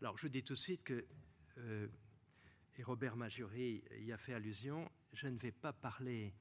Alors, 0.00 0.16
je 0.16 0.28
dis 0.28 0.42
tout 0.42 0.54
de 0.54 0.58
suite 0.58 0.82
que, 0.82 1.04
euh, 1.58 1.86
et 2.78 2.82
Robert 2.82 3.16
Majuri 3.16 3.84
y 3.98 4.12
a 4.12 4.16
fait 4.16 4.32
allusion, 4.32 4.90
je 5.12 5.28
ne 5.28 5.36
vais 5.36 5.52
pas 5.52 5.74
parler 5.74 6.32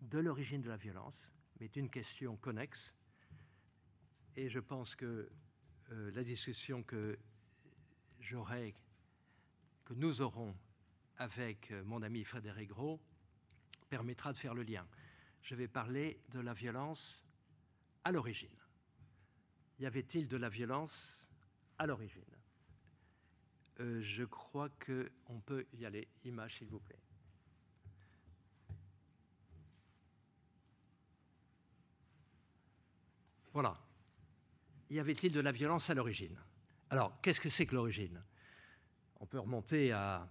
de 0.00 0.20
l'origine 0.20 0.62
de 0.62 0.68
la 0.68 0.76
violence, 0.76 1.34
mais 1.58 1.66
d'une 1.68 1.90
question 1.90 2.36
connexe. 2.36 2.94
Et 4.36 4.48
je 4.48 4.60
pense 4.60 4.94
que 4.94 5.28
euh, 5.90 6.10
la 6.12 6.22
discussion 6.22 6.84
que 6.84 7.18
j'aurai, 8.20 8.76
que 9.84 9.94
nous 9.94 10.20
aurons 10.20 10.56
avec 11.16 11.72
euh, 11.72 11.82
mon 11.82 12.02
ami 12.02 12.22
Frédéric 12.22 12.68
Gros, 12.68 13.00
permettra 13.88 14.32
de 14.32 14.38
faire 14.38 14.54
le 14.54 14.62
lien. 14.62 14.86
Je 15.42 15.56
vais 15.56 15.66
parler 15.66 16.20
de 16.28 16.38
la 16.38 16.54
violence 16.54 17.26
à 18.04 18.12
l'origine. 18.12 18.56
Y 19.80 19.86
avait-il 19.86 20.28
de 20.28 20.36
la 20.36 20.48
violence 20.48 21.23
à 21.78 21.86
l'origine 21.86 22.22
euh, 23.80 24.00
Je 24.00 24.24
crois 24.24 24.68
qu'on 24.70 25.40
peut 25.40 25.66
y 25.72 25.84
aller. 25.84 26.08
Image, 26.24 26.58
s'il 26.58 26.68
vous 26.68 26.80
plaît. 26.80 26.98
Voilà. 33.52 33.78
Y 34.90 34.98
avait-il 34.98 35.32
de 35.32 35.40
la 35.40 35.52
violence 35.52 35.88
à 35.90 35.94
l'origine? 35.94 36.38
Alors, 36.90 37.20
qu'est-ce 37.20 37.40
que 37.40 37.48
c'est 37.48 37.66
que 37.66 37.74
l'origine? 37.74 38.22
On 39.20 39.26
peut 39.26 39.38
remonter 39.38 39.92
à 39.92 40.28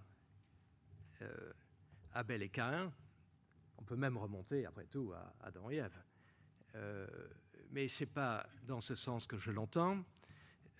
euh, 1.22 1.52
Abel 2.12 2.42
et 2.42 2.50
Caïn. 2.50 2.92
On 3.78 3.82
peut 3.82 3.96
même 3.96 4.16
remonter, 4.16 4.66
après 4.66 4.86
tout, 4.86 5.12
à 5.12 5.34
Adam 5.40 5.70
et 5.70 5.76
Ève. 5.76 6.02
Euh, 6.74 7.06
mais 7.70 7.88
ce 7.88 8.04
n'est 8.04 8.10
pas 8.10 8.46
dans 8.62 8.80
ce 8.80 8.94
sens 8.94 9.26
que 9.26 9.36
je 9.38 9.50
l'entends. 9.50 10.04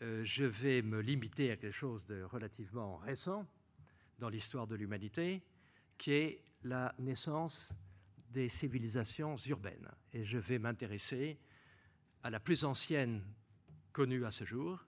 Euh, 0.02 0.24
je 0.24 0.44
vais 0.44 0.82
me 0.82 1.00
limiter 1.00 1.50
à 1.50 1.56
quelque 1.56 1.72
chose 1.72 2.04
de 2.06 2.22
relativement 2.22 2.96
récent 2.96 3.46
dans 4.18 4.28
l'histoire 4.28 4.66
de 4.66 4.74
l'humanité, 4.74 5.42
qui 5.98 6.12
est 6.12 6.44
la 6.64 6.94
naissance 6.98 7.72
des 8.30 8.48
civilisations 8.48 9.36
urbaines. 9.46 9.90
Et 10.12 10.24
je 10.24 10.38
vais 10.38 10.58
m'intéresser 10.58 11.38
à 12.22 12.30
la 12.30 12.40
plus 12.40 12.64
ancienne 12.64 13.22
connue 13.92 14.24
à 14.24 14.32
ce 14.32 14.44
jour, 14.44 14.84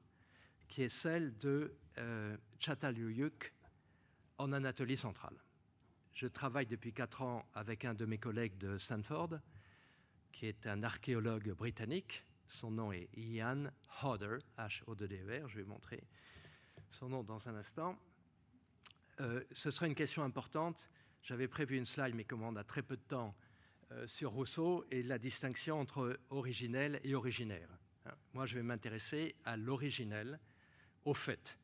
qui 0.69 0.83
est 0.83 0.89
celle 0.89 1.37
de 1.39 1.77
euh, 1.99 2.37
Çatalhöyük 2.59 3.53
en 4.39 4.53
Anatolie 4.53 4.97
centrale. 4.97 5.37
Je 6.15 6.27
travaille 6.27 6.67
depuis 6.67 6.93
quatre 6.93 7.23
ans 7.23 7.47
avec 7.55 7.85
un 7.85 7.95
de 7.95 8.05
mes 8.07 8.19
collègues 8.19 8.59
de 8.59 8.79
Stanford, 8.79 9.39
qui 10.33 10.47
est 10.47 10.67
un 10.67 10.83
archéologue 10.83 11.53
britannique. 11.53 12.25
Son 12.49 12.71
nom 12.71 12.93
est 12.93 13.09
Ian 13.17 13.65
Hodder, 14.03 14.39
H-O-D-D-E-R. 14.59 15.49
Je 15.49 15.59
vais 15.59 15.65
montrer 15.65 16.03
son 16.91 17.09
nom 17.09 17.23
dans 17.23 17.49
un 17.49 17.55
instant. 17.57 17.99
Euh, 19.21 19.43
ce 19.53 19.71
sera 19.71 19.87
une 19.87 19.95
question 19.95 20.23
importante. 20.23 20.89
J'avais 21.23 21.49
prévu 21.49 21.77
une 21.77 21.87
slide, 21.87 22.15
mais 22.15 22.25
comme 22.25 22.43
on 22.43 22.55
a 22.57 22.65
très 22.65 22.83
peu 22.83 22.97
de 22.97 23.03
temps, 23.03 23.35
euh, 23.93 24.07
sur 24.07 24.33
Rousseau 24.33 24.85
et 24.91 25.03
la 25.03 25.19
distinction 25.19 25.81
entre 25.81 26.19
originel 26.31 27.01
et 27.05 27.15
originaire. 27.15 27.69
Hein. 28.05 28.15
Moi, 28.35 28.47
je 28.47 28.55
vais 28.55 28.63
m'intéresser 28.63 29.35
à 29.45 29.57
l'originel, 29.57 30.39
au 31.05 31.15
fait. 31.15 31.59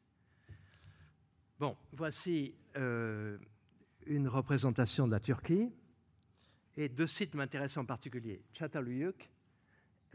Bon, 1.58 1.76
voici 1.92 2.54
euh, 2.76 3.38
une 4.06 4.28
représentation 4.28 5.06
de 5.06 5.12
la 5.12 5.20
Turquie. 5.20 5.70
Et 6.76 6.88
deux 6.88 7.06
sites 7.06 7.34
m'intéressent 7.34 7.82
en 7.82 7.86
particulier. 7.86 8.42
Çatalhöyük, 8.52 9.30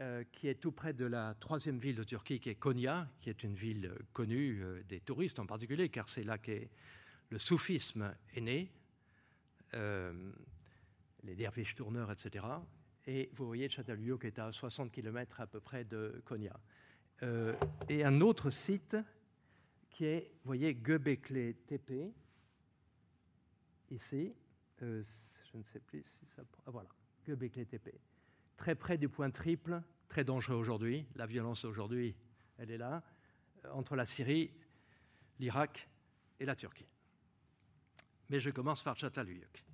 euh, 0.00 0.24
qui 0.32 0.48
est 0.48 0.54
tout 0.54 0.72
près 0.72 0.92
de 0.92 1.04
la 1.04 1.34
troisième 1.34 1.78
ville 1.78 1.96
de 1.96 2.04
Turquie, 2.04 2.40
qui 2.40 2.50
est 2.50 2.54
Konya, 2.54 3.08
qui 3.20 3.30
est 3.30 3.42
une 3.42 3.54
ville 3.54 3.92
connue 4.12 4.62
des 4.88 5.00
touristes 5.00 5.38
en 5.38 5.46
particulier, 5.46 5.88
car 5.88 6.08
c'est 6.08 6.24
là 6.24 6.38
que 6.38 6.52
le 7.30 7.38
soufisme 7.38 8.14
est 8.34 8.40
né 8.40 8.72
les 11.24 11.34
derviches 11.34 11.74
tourneurs, 11.74 12.10
etc. 12.10 12.44
Et 13.06 13.30
vous 13.34 13.46
voyez 13.46 13.68
Çatalhöyük 13.68 14.24
est 14.24 14.38
à 14.38 14.52
60 14.52 14.92
km 14.92 15.40
à 15.40 15.46
peu 15.46 15.60
près 15.60 15.84
de 15.84 16.20
Konya. 16.24 16.58
Euh, 17.22 17.54
et 17.88 18.04
un 18.04 18.20
autre 18.20 18.50
site 18.50 18.96
qui 19.90 20.04
est, 20.04 20.30
vous 20.42 20.48
voyez, 20.48 20.74
Göbekli 20.74 21.54
Tepe, 21.66 22.12
ici, 23.90 24.34
euh, 24.82 25.02
je 25.50 25.56
ne 25.56 25.62
sais 25.62 25.80
plus 25.80 26.02
si 26.04 26.26
ça... 26.26 26.42
Ah, 26.66 26.70
voilà, 26.70 26.90
Göbekli 27.26 27.66
Tepe. 27.66 27.98
Très 28.56 28.74
près 28.74 28.98
du 28.98 29.08
point 29.08 29.30
triple, 29.30 29.82
très 30.08 30.24
dangereux 30.24 30.56
aujourd'hui. 30.56 31.06
La 31.14 31.26
violence 31.26 31.64
aujourd'hui, 31.64 32.14
elle 32.58 32.70
est 32.70 32.78
là, 32.78 33.02
euh, 33.64 33.72
entre 33.72 33.96
la 33.96 34.06
Syrie, 34.06 34.50
l'Irak 35.38 35.88
et 36.40 36.44
la 36.44 36.56
Turquie. 36.56 36.88
Mais 38.30 38.40
je 38.40 38.50
commence 38.50 38.82
par 38.82 38.96
Çatalhöyük. 38.96 39.64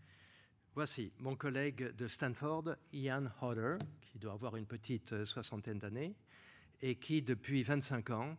Voici 0.75 1.13
mon 1.19 1.37
collègue 1.37 1.95
de 1.95 2.09
Stanford, 2.09 2.77
Ian 2.93 3.27
Hodder, 3.41 3.79
qui 4.01 4.19
doit 4.19 4.33
avoir 4.33 4.57
une 4.57 4.67
petite 4.67 5.13
euh, 5.13 5.25
soixantaine 5.25 5.79
d'années 5.79 6.15
et 6.83 6.97
qui, 6.97 7.23
depuis 7.23 7.63
25 7.63 8.11
ans, 8.11 8.37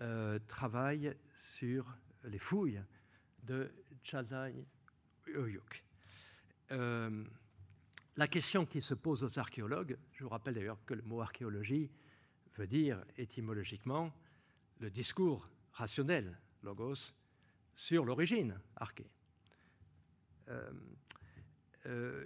euh, 0.00 0.38
travaille 0.48 1.16
sur 1.34 1.86
les 2.24 2.38
fouilles 2.38 2.82
de 3.42 3.72
Çatalhöyük. 4.02 5.84
Euh, 6.70 7.24
la 8.16 8.28
question 8.28 8.64
qui 8.64 8.80
se 8.80 8.94
pose 8.94 9.24
aux 9.24 9.38
archéologues, 9.38 9.98
je 10.12 10.24
vous 10.24 10.30
rappelle 10.30 10.54
d'ailleurs 10.54 10.78
que 10.86 10.94
le 10.94 11.02
mot 11.02 11.20
archéologie 11.20 11.90
veut 12.56 12.66
dire 12.66 13.04
étymologiquement 13.16 14.12
le 14.80 14.90
discours 14.90 15.48
rationnel, 15.72 16.38
logos, 16.62 17.12
sur 17.74 18.04
l'origine, 18.04 18.60
arché. 18.76 19.10
Euh, 20.48 20.70
euh, 21.86 22.24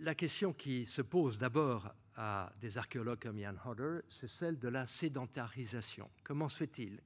la 0.00 0.14
question 0.14 0.52
qui 0.52 0.86
se 0.86 1.02
pose 1.02 1.38
d'abord 1.38 1.94
à 2.16 2.52
des 2.60 2.76
archéologues 2.78 3.22
comme 3.22 3.38
Ian 3.38 3.56
Hodder, 3.64 4.00
c'est 4.08 4.28
celle 4.28 4.58
de 4.58 4.68
la 4.68 4.86
sédentarisation. 4.86 6.10
Comment 6.22 6.48
se 6.48 6.58
fait-il 6.58 7.00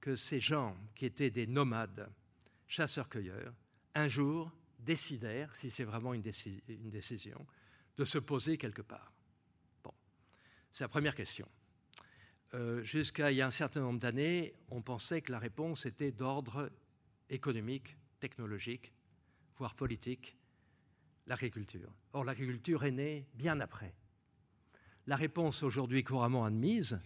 que 0.00 0.16
ces 0.16 0.40
gens 0.40 0.76
qui 0.94 1.06
étaient 1.06 1.30
des 1.30 1.46
nomades, 1.46 2.10
chasseurs-cueilleurs, 2.66 3.54
un 3.94 4.08
jour 4.08 4.52
décidèrent, 4.84 5.54
si 5.54 5.70
c'est 5.70 5.84
vraiment 5.84 6.14
une, 6.14 6.22
décision, 6.22 7.46
de 7.96 8.04
se 8.04 8.18
poser 8.18 8.58
quelque 8.58 8.82
part 8.82 9.12
Bon, 9.82 9.92
c'est 10.70 10.84
la 10.84 10.88
première 10.88 11.14
question. 11.14 11.48
Euh, 12.54 12.82
jusqu'à 12.82 13.30
il 13.30 13.36
y 13.36 13.42
a 13.42 13.46
un 13.46 13.52
certain 13.52 13.80
nombre 13.80 14.00
d'années, 14.00 14.54
on 14.70 14.82
pensait 14.82 15.22
que 15.22 15.30
la 15.30 15.38
réponse 15.38 15.86
était 15.86 16.10
d'ordre 16.10 16.70
économique, 17.28 17.96
technologique, 18.18 18.92
voire 19.56 19.74
politique, 19.74 20.36
l'agriculture. 21.26 21.92
Or, 22.12 22.24
l'agriculture 22.24 22.84
est 22.84 22.90
née 22.90 23.26
bien 23.34 23.60
après. 23.60 23.94
La 25.06 25.16
réponse 25.16 25.62
aujourd'hui 25.62 26.02
couramment 26.02 26.44
admise, 26.44 26.98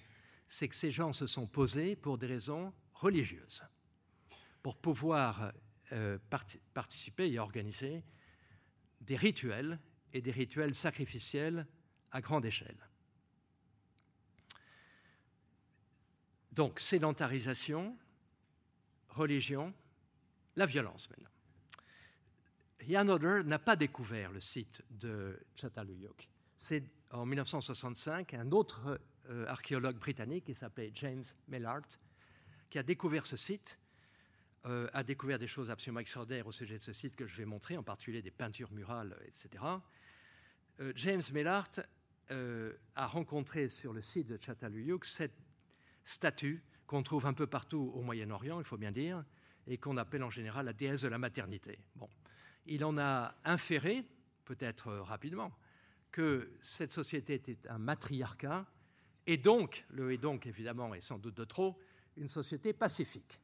c'est 0.48 0.68
que 0.68 0.76
ces 0.76 0.90
gens 0.90 1.12
se 1.12 1.26
sont 1.26 1.46
posés 1.46 1.96
pour 1.96 2.16
des 2.16 2.26
raisons 2.26 2.72
religieuses, 2.94 3.62
pour 4.62 4.76
pouvoir 4.76 5.52
euh, 5.94 6.18
participer 6.74 7.30
et 7.30 7.38
organiser 7.38 8.02
des 9.00 9.16
rituels 9.16 9.78
et 10.12 10.20
des 10.20 10.30
rituels 10.30 10.74
sacrificiels 10.74 11.66
à 12.10 12.20
grande 12.20 12.44
échelle. 12.44 12.76
Donc, 16.52 16.78
sédentarisation, 16.78 17.96
religion, 19.08 19.74
la 20.56 20.66
violence 20.66 21.10
maintenant. 21.10 21.30
Jan 22.80 23.08
Oder 23.08 23.42
n'a 23.44 23.58
pas 23.58 23.76
découvert 23.76 24.30
le 24.30 24.40
site 24.40 24.82
de 24.90 25.40
Çatalhöyük. 25.56 26.28
C'est 26.56 26.84
en 27.10 27.24
1965 27.24 28.34
un 28.34 28.50
autre 28.52 29.00
euh, 29.30 29.46
archéologue 29.46 29.96
britannique 29.96 30.44
qui 30.44 30.54
s'appelait 30.54 30.92
James 30.94 31.24
Mellart 31.48 31.88
qui 32.74 32.78
a 32.78 32.82
découvert 32.82 33.24
ce 33.26 33.36
site, 33.36 33.78
euh, 34.66 34.88
a 34.92 35.02
découvert 35.02 35.38
des 35.38 35.46
choses 35.46 35.70
absolument 35.70 36.00
extraordinaires 36.00 36.46
au 36.46 36.52
sujet 36.52 36.78
de 36.78 36.82
ce 36.82 36.92
site 36.92 37.16
que 37.16 37.26
je 37.26 37.36
vais 37.36 37.44
montrer, 37.44 37.76
en 37.76 37.82
particulier 37.82 38.22
des 38.22 38.30
peintures 38.30 38.72
murales, 38.72 39.16
etc. 39.26 39.64
Euh, 40.80 40.92
James 40.96 41.22
Mellart 41.32 41.70
a 42.96 43.06
rencontré 43.06 43.68
sur 43.68 43.92
le 43.92 44.00
site 44.00 44.26
de 44.28 44.38
Çatalhöyük 44.38 45.04
cette 45.04 45.36
statue 46.04 46.64
qu'on 46.86 47.02
trouve 47.02 47.26
un 47.26 47.34
peu 47.34 47.46
partout 47.46 47.92
au 47.94 48.00
Moyen-Orient, 48.00 48.58
il 48.60 48.64
faut 48.64 48.78
bien 48.78 48.92
dire, 48.92 49.22
et 49.66 49.76
qu'on 49.76 49.98
appelle 49.98 50.22
en 50.22 50.30
général 50.30 50.64
la 50.64 50.72
déesse 50.72 51.02
de 51.02 51.08
la 51.08 51.18
maternité. 51.18 51.78
Bon 51.94 52.08
il 52.66 52.84
en 52.84 52.98
a 52.98 53.34
inféré, 53.44 54.04
peut-être 54.44 54.92
rapidement, 54.92 55.52
que 56.10 56.50
cette 56.62 56.92
société 56.92 57.34
était 57.34 57.58
un 57.68 57.78
matriarcat, 57.78 58.66
et 59.26 59.36
donc, 59.36 59.84
le 59.90 60.12
et 60.12 60.18
donc 60.18 60.46
évidemment 60.46 60.94
est 60.94 61.00
sans 61.00 61.18
doute 61.18 61.36
de 61.36 61.44
trop, 61.44 61.78
une 62.16 62.28
société 62.28 62.72
pacifique. 62.72 63.40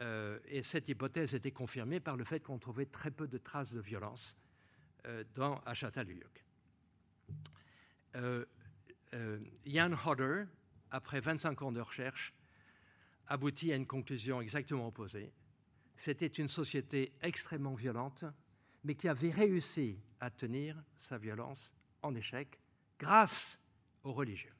Euh, 0.00 0.38
et 0.46 0.62
cette 0.62 0.88
hypothèse 0.88 1.34
était 1.34 1.50
confirmée 1.50 2.00
par 2.00 2.16
le 2.16 2.24
fait 2.24 2.40
qu'on 2.40 2.58
trouvait 2.58 2.86
très 2.86 3.10
peu 3.10 3.26
de 3.26 3.38
traces 3.38 3.72
de 3.72 3.80
violence 3.80 4.36
euh, 5.06 5.24
dans 5.34 5.58
Achataluyuk. 5.60 6.44
Euh, 8.16 8.44
Jan 9.64 9.92
Hodder, 10.04 10.44
après 10.90 11.20
25 11.20 11.62
ans 11.62 11.72
de 11.72 11.80
recherche, 11.80 12.34
aboutit 13.26 13.72
à 13.72 13.76
une 13.76 13.86
conclusion 13.86 14.40
exactement 14.40 14.86
opposée. 14.86 15.32
C'était 15.96 16.26
une 16.26 16.48
société 16.48 17.12
extrêmement 17.22 17.74
violente, 17.74 18.24
mais 18.84 18.94
qui 18.94 19.08
avait 19.08 19.30
réussi 19.30 19.98
à 20.20 20.30
tenir 20.30 20.76
sa 20.98 21.16
violence 21.16 21.72
en 22.02 22.14
échec 22.14 22.58
grâce 22.98 23.58
aux 24.04 24.12
religieux. 24.12 24.52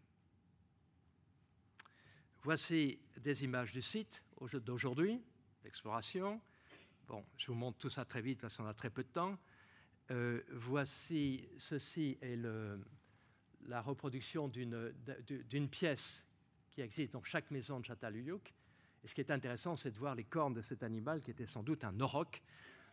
Voici 2.43 2.99
des 3.19 3.45
images 3.45 3.73
du 3.73 3.83
site 3.83 4.23
d'aujourd'hui, 4.65 5.23
d'exploration. 5.63 6.41
Bon, 7.09 7.25
je 7.37 7.47
vous 7.49 7.55
montre 7.55 7.79
tout 7.79 7.91
ça 7.91 8.05
très 8.05 8.21
vite 8.21 8.41
parce 8.41 8.57
qu'on 8.57 8.67
a 8.67 8.75
très 8.75 8.91
peu 8.91 9.03
de 9.03 9.09
temps. 9.09 9.39
Euh, 10.11 10.43
voici, 10.51 11.49
ceci 11.59 12.17
est 12.21 12.37
la 13.67 13.81
reproduction 13.81 14.49
d'une 14.49 15.69
pièce 15.69 16.25
qui 16.71 16.81
existe 16.81 17.13
dans 17.15 17.25
chaque 17.25 17.51
maison 17.51 17.81
de 17.81 17.85
Châtelluyuk. 17.85 18.55
Et 19.03 19.09
ce 19.09 19.15
qui 19.15 19.21
est 19.21 19.31
intéressant, 19.31 19.77
c'est 19.77 19.91
de 19.91 19.99
voir 19.99 20.15
les 20.15 20.25
cornes 20.25 20.55
de 20.55 20.63
cet 20.63 20.83
animal 20.83 21.23
qui 21.23 21.31
était 21.31 21.47
sans 21.47 21.63
doute 21.63 21.85
un 21.85 21.99
auroch, 22.01 22.43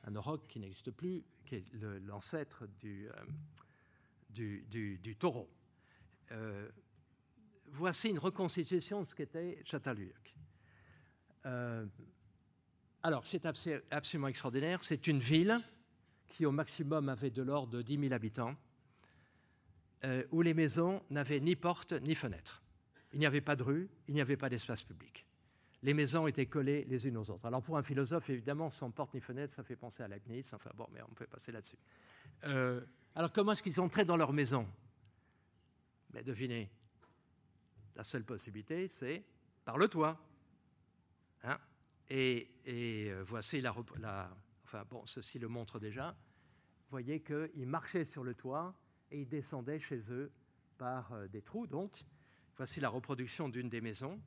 un 0.06 0.16
auroch 0.16 0.48
qui 0.48 0.60
n'existe 0.60 0.92
plus, 0.92 1.24
qui 1.46 1.56
est 1.56 1.66
l'ancêtre 2.06 2.68
du, 2.80 3.10
euh, 4.40 5.14
taureau. 5.20 5.50
Euh, 6.32 6.70
voici 7.68 8.10
une 8.10 8.20
reconstitution 8.20 9.02
de 9.02 9.08
ce 9.08 9.16
qu'était 9.16 9.62
Châtelluyuk. 9.66 10.36
Euh, 11.46 11.86
alors, 13.02 13.26
c'est 13.26 13.46
absolument 13.92 14.28
extraordinaire. 14.28 14.84
C'est 14.84 15.08
une 15.08 15.20
ville 15.20 15.60
qui, 16.28 16.46
au 16.46 16.52
maximum, 16.52 17.10
avait 17.10 17.32
de 17.32 17.42
l'ordre 17.42 17.74
de 17.74 17.82
10 17.82 18.00
000 18.00 18.14
habitants, 18.14 18.56
euh, 20.06 20.24
où 20.32 20.42
les 20.42 20.54
maisons 20.54 21.04
n'avaient 21.10 21.40
ni 21.40 21.56
porte 21.56 21.94
ni 21.94 22.16
fenêtre. 22.16 22.62
Il 23.14 23.20
n'y 23.20 23.26
avait 23.26 23.42
pas 23.42 23.56
de 23.56 23.64
rue, 23.64 23.90
il 24.08 24.16
n'y 24.16 24.22
avait 24.22 24.38
pas 24.38 24.50
d'espace 24.50 24.84
public. 24.84 25.26
Les 25.84 25.94
maisons 25.94 26.28
étaient 26.28 26.46
collées 26.46 26.86
les 26.86 27.08
unes 27.08 27.18
aux 27.18 27.30
autres. 27.30 27.46
Alors, 27.46 27.62
pour 27.62 27.78
un 27.78 27.84
philosophe, 27.84 28.30
évidemment, 28.30 28.70
sans 28.70 28.90
porte 28.90 29.14
ni 29.14 29.20
fenêtre, 29.20 29.54
ça 29.54 29.64
fait 29.64 29.76
penser 29.76 30.02
à 30.02 30.08
Leibniz. 30.08 30.54
Enfin, 30.54 30.72
bon, 30.76 30.88
mais 30.92 31.02
on 31.02 31.14
peut 31.14 31.28
passer 31.28 31.52
là-dessus. 31.52 31.78
Euh, 32.46 32.82
alors, 33.16 33.32
comment 33.34 33.52
est-ce 33.52 33.62
qu'ils 33.62 33.82
entraient 33.82 34.06
dans 34.06 34.18
leur 34.18 34.32
maison 34.32 34.68
mais 36.14 36.24
Devinez. 36.24 36.70
La 37.96 38.04
seule 38.04 38.24
possibilité, 38.24 38.88
c'est 38.88 39.24
par 39.66 39.78
le 39.78 39.88
toit. 39.88 40.18
Hein 42.10 42.16
et, 42.16 42.50
euh, 42.68 43.24
voici 43.26 43.62
la, 43.62 43.74
Enfin, 44.64 44.86
bon, 44.90 45.06
ceci 45.06 45.40
le 45.40 45.48
montre 45.48 45.80
déjà. 45.80 46.12
Vous 46.12 46.90
voyez 46.90 47.22
qu'ils 47.22 47.68
marchaient 47.68 48.06
sur 48.06 48.24
le 48.24 48.34
toit 48.34 48.74
et 49.12 49.22
ils 49.22 49.28
descendaient 49.28 49.80
chez 49.80 50.12
eux 50.12 50.32
par 50.78 51.14
euh, 51.14 51.28
des 51.28 51.42
trous. 51.42 51.68
Donc, 51.68 52.04
voici 52.56 52.80
la 52.80 52.90
reproduction 52.90 53.50
d'une 53.50 53.70
des 53.70 53.82
maisons 53.82 54.20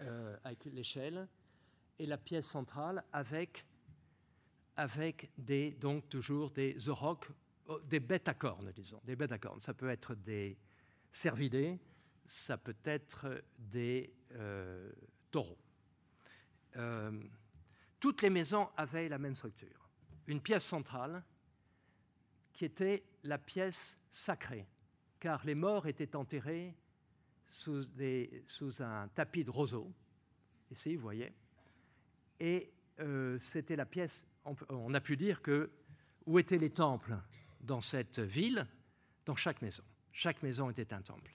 euh, 0.00 0.36
avec 0.44 0.64
l'échelle 0.66 1.28
et 1.98 2.06
la 2.06 2.18
pièce 2.18 2.46
centrale 2.46 3.04
avec, 3.12 3.64
avec 4.76 5.30
des, 5.38 5.72
donc 5.72 6.08
toujours 6.08 6.50
des 6.50 6.88
aurochs, 6.88 7.30
des 7.84 8.00
bêtes 8.00 8.28
à 8.28 8.34
cornes, 8.34 8.72
disons. 8.72 9.00
Des 9.04 9.16
bêtes 9.16 9.32
à 9.32 9.38
cornes. 9.38 9.60
Ça 9.60 9.74
peut 9.74 9.88
être 9.88 10.14
des 10.14 10.58
cervidés, 11.12 11.78
ça 12.26 12.58
peut 12.58 12.76
être 12.84 13.42
des 13.58 14.12
taureaux. 15.30 15.58
Euh, 16.76 17.10
toutes 17.98 18.22
les 18.22 18.30
maisons 18.30 18.68
avaient 18.76 19.08
la 19.08 19.18
même 19.18 19.34
structure. 19.34 19.88
Une 20.26 20.40
pièce 20.40 20.64
centrale 20.64 21.22
qui 22.52 22.64
était 22.64 23.04
la 23.24 23.38
pièce 23.38 23.96
sacrée, 24.10 24.66
car 25.18 25.44
les 25.44 25.54
morts 25.54 25.86
étaient 25.86 26.16
enterrés 26.16 26.74
sous, 27.52 27.82
un 28.80 29.08
tapis 29.08 29.44
de 29.44 29.50
roseaux, 29.50 29.92
ici, 30.70 30.94
vous 30.94 31.02
voyez, 31.02 31.32
et 32.38 32.72
euh, 33.00 33.38
c'était 33.38 33.76
la 33.76 33.86
pièce, 33.86 34.26
on, 34.44 34.94
a 34.94 35.00
pu 35.00 35.16
dire 35.16 35.42
que 35.42 35.70
où 36.26 36.38
étaient 36.38 36.58
les 36.58 36.70
temples 36.70 37.16
dans 37.60 37.80
cette 37.80 38.20
ville, 38.20 38.66
dans 39.26 39.36
chaque 39.36 39.62
maison. 39.62 39.82
Chaque 40.12 40.42
maison 40.42 40.70
était 40.70 40.92
un 40.92 41.02
temple. 41.02 41.34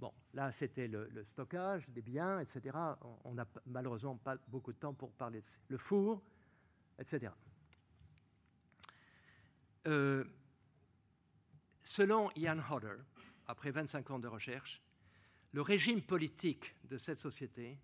Bon, 0.00 0.12
là, 0.32 0.52
c'était 0.52 0.86
le, 0.86 1.10
stockage 1.24 1.88
des 1.90 2.02
biens, 2.02 2.38
etc. 2.40 2.76
On 3.24 3.34
n'a 3.34 3.46
malheureusement 3.66 4.16
pas 4.16 4.36
beaucoup 4.46 4.72
de 4.72 4.78
temps 4.78 4.94
pour 4.94 5.12
parler 5.12 5.40
de 5.40 5.46
le 5.68 5.78
four, 5.78 6.22
etc. 6.98 7.32
Euh, 9.86 10.24
selon 11.82 12.30
Ian 12.36 12.58
Hodder, 12.70 12.96
après 13.46 13.70
25 13.70 14.10
ans 14.10 14.18
de 14.18 14.28
recherche, 14.28 14.82
le 15.52 15.62
régime 15.62 16.02
politique 16.02 16.76
de 16.84 16.98
cette 16.98 17.20
société 17.20 17.78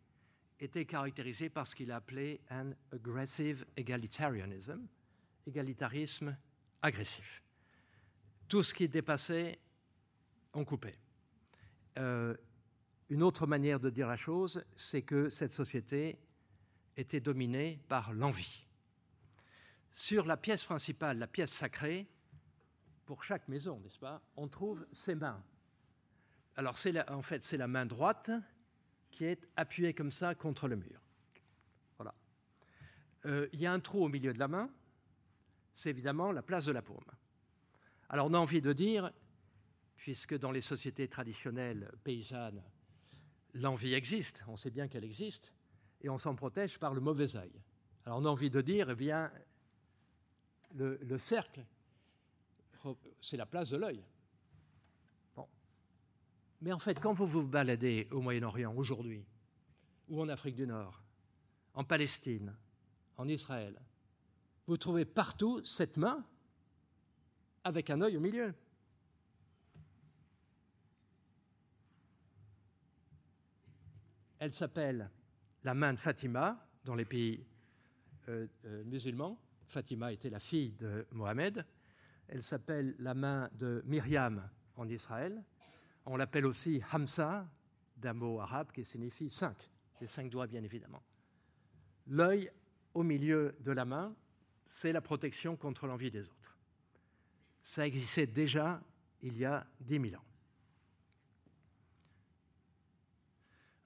était 0.61 0.85
caractérisé 0.85 1.49
par 1.49 1.67
ce 1.67 1.75
qu'il 1.75 1.91
appelait 1.91 2.41
un 2.51 2.73
aggressive 2.93 3.67
egalitarianism, 3.77 4.87
égalitarisme 5.47 6.37
agressif. 6.83 7.43
Tout 8.47 8.63
ce 8.63 8.75
qui 8.75 8.89
dépassait, 8.89 9.59
on 10.53 10.65
coupait. 10.65 10.99
Euh, 11.99 12.35
une 13.11 13.23
autre 13.23 13.47
manière 13.47 13.81
de 13.81 13.91
dire 13.91 14.09
la 14.09 14.17
chose, 14.17 14.65
c'est 14.75 15.03
que 15.03 15.29
cette 15.29 15.51
société 15.51 16.19
était 16.97 17.21
dominée 17.21 17.81
par 17.89 18.13
l'envie. 18.13 18.67
Sur 19.95 20.27
la 20.27 20.37
pièce 20.37 20.65
principale, 20.65 21.19
la 21.19 21.27
pièce 21.27 21.53
sacrée, 21.53 22.09
pour 23.05 23.23
chaque 23.23 23.47
maison, 23.49 23.81
n'est-ce 23.81 23.99
pas, 23.99 24.23
on 24.37 24.49
trouve 24.49 24.87
ses 24.91 25.15
mains. 25.15 25.43
Alors, 26.57 26.77
en 27.09 27.23
fait, 27.23 27.45
c'est 27.45 27.57
la 27.57 27.69
main 27.69 27.85
droite 27.87 28.31
qui 29.11 29.25
est 29.25 29.47
appuyée 29.57 29.95
comme 29.95 30.11
ça 30.11 30.35
contre 30.35 30.67
le 30.67 30.77
mur. 30.77 31.01
Voilà. 31.97 32.15
Euh, 33.27 33.49
il 33.53 33.61
y 33.61 33.67
a 33.67 33.73
un 33.73 33.81
trou 33.81 34.05
au 34.05 34.09
milieu 34.09 34.33
de 34.33 34.39
la 34.39 34.49
main, 34.49 34.71
c'est 35.75 35.91
évidemment 35.91 36.33
la 36.33 36.43
place 36.43 36.67
de 36.67 36.73
la 36.73 36.83
paume. 36.83 37.05
Alors, 38.09 38.27
on 38.27 38.35
a 38.35 38.39
envie 38.39 38.61
de 38.61 38.73
dire, 38.73 39.13
puisque 40.05 40.39
dans 40.39 40.51
les 40.51 40.61
sociétés 40.61 41.09
traditionnelles 41.09 41.91
paysannes, 42.05 42.63
l'envie 43.55 43.95
existe, 43.95 44.45
on 44.49 44.55
sait 44.55 44.69
bien 44.71 44.87
qu'elle 44.87 45.03
existe, 45.03 45.51
et 46.03 46.11
on 46.11 46.19
s'en 46.19 46.35
protège 46.35 46.79
par 46.79 46.93
le 46.93 47.01
mauvais 47.01 47.35
œil. 47.37 47.63
Alors 48.05 48.19
on 48.19 48.27
a 48.27 48.29
envie 48.29 48.51
de 48.51 48.61
dire, 48.61 48.91
eh 48.91 48.95
bien, 48.95 49.33
le, 50.75 51.17
cercle, 51.17 51.65
c'est 53.23 53.39
la 53.39 53.47
place 53.47 53.71
de 53.71 53.79
l'œil. 53.79 54.05
Bon. 55.35 55.49
Mais 56.61 56.75
en 56.75 56.79
fait, 56.79 57.01
quand 57.01 57.15
vous 57.15 57.27
vous 57.27 57.47
baladez 57.47 58.07
au 58.11 58.21
Moyen-Orient 58.21 58.75
aujourd'hui, 58.77 59.25
ou 60.09 60.21
en 60.21 60.29
Afrique 60.29 60.57
du 60.57 60.67
Nord, 60.67 61.03
en 61.73 61.83
Palestine, 61.83 62.55
en 63.17 63.27
Israël, 63.27 63.81
vous 64.67 64.77
trouvez 64.77 65.07
partout 65.07 65.65
cette 65.65 65.97
main 65.97 66.23
avec 67.65 67.89
un 67.89 68.03
œil 68.03 68.19
au 68.19 68.21
milieu. 68.21 68.55
Elle 74.45 74.53
s'appelle 74.53 75.11
la 75.63 75.73
main 75.73 75.95
de 75.95 75.99
Fatima 75.99 76.69
dans 76.85 76.95
les 76.95 77.07
pays 77.07 77.47
euh, 78.29 78.47
euh, 78.67 78.85
musulmans. 78.85 79.41
Fatima 79.65 80.13
était 80.13 80.29
la 80.29 80.39
fille 80.39 80.73
de 80.73 81.07
Mohamed. 81.13 81.65
Elle 82.29 82.43
s'appelle 82.43 82.95
la 82.99 83.15
main 83.15 83.49
de 83.55 83.83
Myriam 83.87 84.47
en 84.77 84.87
Israël. 84.87 85.43
On 86.05 86.19
l'appelle 86.19 86.45
aussi 86.45 86.83
Hamza, 86.93 87.49
d'un 87.97 88.13
mot 88.13 88.39
arabe 88.39 88.71
qui 88.71 88.85
signifie 88.85 89.31
cinq, 89.31 89.71
les 90.03 90.07
cinq 90.07 90.29
doigts 90.29 90.47
bien 90.47 90.63
évidemment. 90.63 91.03
L'œil 92.07 92.51
au 92.93 93.03
milieu 93.03 93.57
de 93.61 93.73
la 93.73 93.87
main, 93.87 94.15
c'est 94.67 94.93
la 94.93 95.01
protection 95.01 95.57
contre 95.57 95.87
l'envie 95.87 96.11
des 96.11 96.29
autres. 96.29 96.59
Ça 97.63 97.87
existait 97.87 98.27
déjà 98.27 98.83
il 99.23 99.39
y 99.39 99.47
a 99.47 99.67
dix 99.81 99.99
mille 99.99 100.19
ans. 100.19 100.34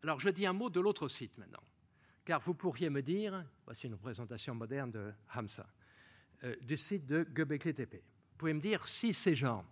Alors 0.02 0.20
je 0.20 0.28
dis 0.28 0.46
un 0.46 0.52
mot 0.52 0.70
de 0.70 0.80
l'autre 0.80 1.08
site 1.08 1.36
maintenant, 1.38 1.62
car 2.24 2.40
vous 2.40 2.54
pourriez 2.54 2.90
me 2.90 3.02
dire, 3.02 3.44
voici 3.64 3.86
une 3.86 3.96
présentation 3.96 4.54
moderne 4.54 4.90
de 4.90 5.12
Hamza, 5.34 5.66
euh, 6.44 6.54
du 6.62 6.76
site 6.76 7.06
de 7.06 7.24
Göbekli 7.24 7.74
Tepe. 7.74 7.94
Vous 7.94 8.38
pouvez 8.38 8.54
me 8.54 8.60
dire 8.60 8.86
si 8.86 9.12
ces 9.12 9.34
gens 9.34 9.66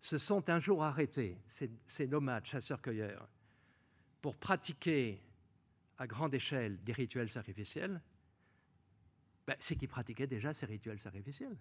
se 0.00 0.18
sont 0.18 0.48
un 0.50 0.60
jour 0.60 0.84
arrêtés, 0.84 1.38
ces, 1.46 2.06
nomades 2.06 2.44
chasseurs-cueilleurs, 2.44 3.28
pour 4.20 4.36
pratiquer 4.36 5.22
à 5.98 6.06
grande 6.06 6.34
échelle 6.34 6.82
des 6.84 6.92
rituels 6.92 7.30
sacrificiels, 7.30 8.00
ben, 9.46 9.56
c'est 9.58 9.76
qu'ils 9.76 9.88
pratiquaient 9.88 10.26
déjà 10.26 10.52
ces 10.52 10.66
rituels 10.66 10.98
sacrificiels. 10.98 11.56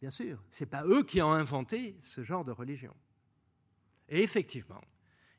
Bien 0.00 0.10
sûr, 0.10 0.44
ce 0.50 0.62
n'est 0.64 0.70
pas 0.70 0.84
eux 0.84 1.04
qui 1.04 1.22
ont 1.22 1.32
inventé 1.32 1.98
ce 2.02 2.22
genre 2.22 2.44
de 2.44 2.52
religion. 2.52 2.94
Et 4.08 4.22
effectivement, 4.22 4.82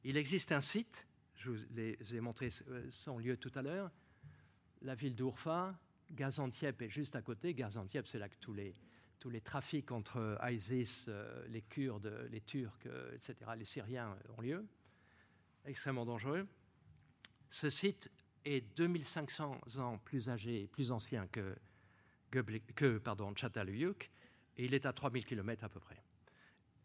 il 0.04 0.18
existe 0.18 0.52
un 0.52 0.62
site 0.62 1.07
je 1.38 1.52
vous 1.52 1.58
les 1.72 1.98
ai 2.16 2.20
montré 2.20 2.50
euh, 2.68 2.88
son 2.92 3.18
lieu 3.18 3.38
tout 3.38 3.52
à 3.56 3.62
l'heure. 3.62 3.92
La 4.82 4.96
ville 4.96 5.16
d'Urfa, 5.16 5.78
Gaziantep 6.12 6.82
est 6.82 6.90
juste 6.90 7.16
à 7.16 7.22
côté. 7.22 7.54
Gaziantep, 7.54 8.08
c'est 8.08 8.20
là 8.20 8.28
que 8.28 8.38
tous 8.40 8.54
les, 8.54 8.76
tous 9.20 9.30
les 9.30 9.42
trafics 9.42 9.92
entre 9.92 10.38
ISIS, 10.44 11.06
euh, 11.08 11.48
les 11.48 11.62
Kurdes, 11.62 12.28
les 12.32 12.42
Turcs, 12.42 12.86
euh, 12.86 13.16
etc., 13.16 13.52
les 13.58 13.66
Syriens 13.66 14.18
ont 14.38 14.42
lieu. 14.42 14.66
Extrêmement 15.66 16.06
dangereux. 16.06 16.48
Ce 17.50 17.70
site 17.70 18.12
est 18.46 18.62
2500 18.78 19.78
ans 19.78 19.98
plus 20.00 20.30
âgé, 20.30 20.68
plus 20.68 20.92
ancien 20.92 21.28
que, 21.28 21.56
que 22.32 22.40
et 24.60 24.66
il 24.66 24.74
est 24.74 24.86
à 24.86 24.94
3000 24.94 25.26
km 25.26 25.64
à 25.64 25.70
peu 25.70 25.80
près. 25.80 26.02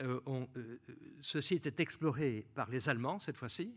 Euh, 0.02 0.20
euh, 0.26 0.78
ce 1.20 1.40
site 1.40 1.66
est 1.66 1.78
exploré 1.80 2.46
par 2.54 2.70
les 2.70 2.88
Allemands 2.88 3.18
cette 3.18 3.36
fois-ci. 3.36 3.74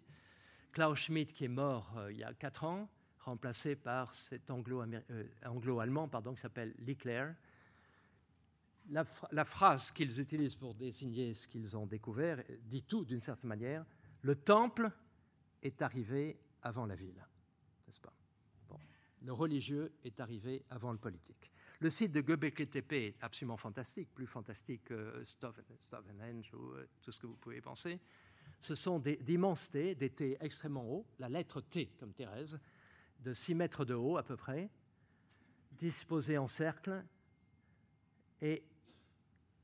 Klaus 0.76 1.00
Schmidt, 1.00 1.32
qui 1.32 1.46
est 1.46 1.48
mort 1.48 1.90
euh, 1.96 2.12
il 2.12 2.18
y 2.18 2.24
a 2.26 2.34
4 2.34 2.66
ans, 2.66 2.90
remplacé 3.20 3.78
par 3.78 4.14
cet 4.14 4.52
anglo-allemand 4.52 6.10
pardon, 6.10 6.36
qui 6.36 6.42
s'appelle 6.42 6.76
Leclerc. 6.86 7.34
La, 8.90 9.06
la, 9.32 9.46
phrase 9.46 9.90
qu'ils 9.92 10.20
utilisent 10.20 10.56
pour 10.56 10.76
désigner 10.76 11.34
ce 11.34 11.48
qu'ils 11.48 11.78
ont 11.78 11.86
découvert 11.86 12.44
dit 12.64 12.84
tout 12.84 13.06
d'une 13.06 13.22
certaine 13.22 13.48
manière. 13.48 13.86
Le 14.22 14.36
temple 14.36 14.92
est 15.64 15.82
arrivé 15.82 16.38
avant 16.62 16.86
la 16.86 16.96
ville, 16.96 17.26
n'est-ce 17.88 18.02
pas? 18.02 18.14
Le 19.22 19.32
religieux 19.32 19.94
est 20.04 20.20
arrivé 20.20 20.66
avant 20.70 20.92
le 20.92 20.98
politique. 20.98 21.52
Le 21.80 21.90
site 21.90 22.12
de 22.12 22.20
Göbekli 22.20 22.68
Tepe 22.68 22.92
est 22.92 23.16
absolument 23.22 23.58
fantastique, 23.58 24.14
plus 24.14 24.28
fantastique 24.28 24.84
que 24.84 25.24
Stonehenge 25.26 26.54
ou 26.54 26.74
euh, 26.74 26.88
tout 27.02 27.14
ce 27.14 27.20
que 27.20 27.28
vous 27.28 27.38
pouvez 27.38 27.62
penser. 27.62 28.00
Ce 28.66 28.74
sont 28.74 28.98
d'immenses 28.98 29.70
T, 29.70 29.94
des 29.94 30.10
T 30.10 30.38
extrêmement 30.40 30.90
hauts, 30.90 31.06
la 31.20 31.30
lettre 31.30 31.62
T 31.62 31.86
comme 32.00 32.14
Thérèse, 32.14 32.60
de 33.20 33.32
6 33.32 33.54
mètres 33.54 33.86
de 33.86 33.94
haut 33.94 34.18
à 34.18 34.24
peu 34.24 34.36
près, 34.36 34.72
disposés 35.74 36.40
en 36.40 36.48
cercle. 36.48 37.06
Et, 38.42 38.64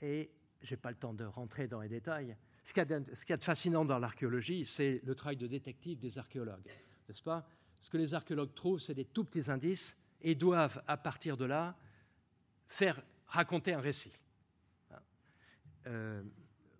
et 0.04 0.30
je 0.62 0.70
n'ai 0.70 0.78
pas 0.78 0.92
le 0.92 0.98
temps 0.98 1.16
de 1.16 1.24
rentrer 1.24 1.68
dans 1.68 1.82
les 1.82 1.90
détails. 1.90 2.38
Ce 2.64 2.74
qu'il 2.74 2.88
y, 2.88 3.34
a 3.34 3.38
de 3.38 3.44
fascinant 3.44 3.86
dans 3.86 3.98
l'archéologie, 3.98 4.66
c'est 4.66 5.02
le 5.04 5.16
travail 5.16 5.38
de 5.38 5.48
détective 5.48 5.98
des 5.98 6.20
archéologues, 6.20 6.70
n'est-ce 7.10 7.24
pas? 7.24 7.50
Ce 7.80 7.90
que 7.90 7.98
les 7.98 8.14
archéologues 8.14 8.54
trouvent, 8.54 8.80
c'est 8.80 8.94
des 8.94 9.06
tout 9.06 9.24
petits 9.24 9.50
indices 9.50 9.98
et 10.22 10.36
doivent, 10.36 10.84
à 10.86 10.98
partir 10.98 11.38
de 11.38 11.46
là, 11.46 11.76
faire 12.68 13.02
raconter 13.26 13.74
un 13.74 13.82
récit. 13.82 14.14
Euh, 15.88 16.22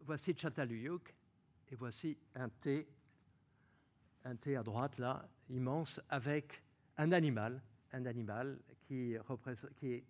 voici 0.06 0.36
Çatalhöyük 0.36 1.16
et 1.72 1.76
voici 1.76 2.18
un 2.36 2.50
T, 2.50 2.88
un 4.26 4.36
T 4.36 4.56
à 4.56 4.64
droite 4.64 4.98
là, 5.00 5.28
immense, 5.50 6.02
avec 6.10 6.62
un 6.98 7.12
animal, 7.14 7.62
un 7.94 8.06
animal 8.06 8.60
qui, 8.82 9.14
est, 9.14 10.04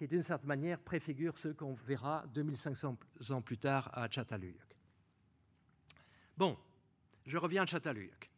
d'une 0.00 0.22
certaine 0.22 0.48
manière 0.48 0.78
préfigure 0.78 1.36
ce 1.36 1.48
qu'on 1.48 1.74
verra 1.74 2.24
2500 2.32 2.96
ans 3.30 3.42
plus 3.42 3.58
tard 3.58 3.90
à 3.92 4.08
Çatalhöyük. 4.08 4.76
Bon, 6.36 6.56
je 7.26 7.36
reviens 7.36 7.62
à 7.62 7.66
Çatalhöyük. 7.66 8.30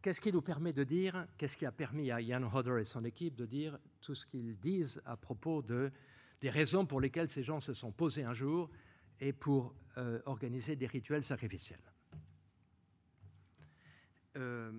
Qu'est-ce 0.00 0.20
qui 0.20 0.32
nous 0.32 0.42
permet 0.42 0.72
de 0.72 0.84
dire, 0.84 1.26
qu'est-ce 1.36 1.56
qui 1.56 1.66
a 1.66 1.72
permis 1.72 2.10
à 2.10 2.20
Ian 2.20 2.42
Hodder 2.42 2.80
et 2.80 2.84
son 2.84 3.04
équipe 3.04 3.34
de 3.36 3.46
dire 3.46 3.78
tout 4.00 4.14
ce 4.14 4.24
qu'ils 4.24 4.58
disent 4.58 5.02
à 5.04 5.16
propos 5.16 5.60
de, 5.60 5.90
des 6.40 6.50
raisons 6.50 6.86
pour 6.86 7.00
lesquelles 7.00 7.28
ces 7.28 7.42
gens 7.42 7.60
se 7.60 7.74
sont 7.74 7.90
posés 7.90 8.24
un 8.24 8.32
jour 8.32 8.70
et 9.20 9.32
pour 9.32 9.74
euh, 9.96 10.20
organiser 10.26 10.76
des 10.76 10.86
rituels 10.86 11.24
sacrificiels 11.24 11.82
euh, 14.36 14.72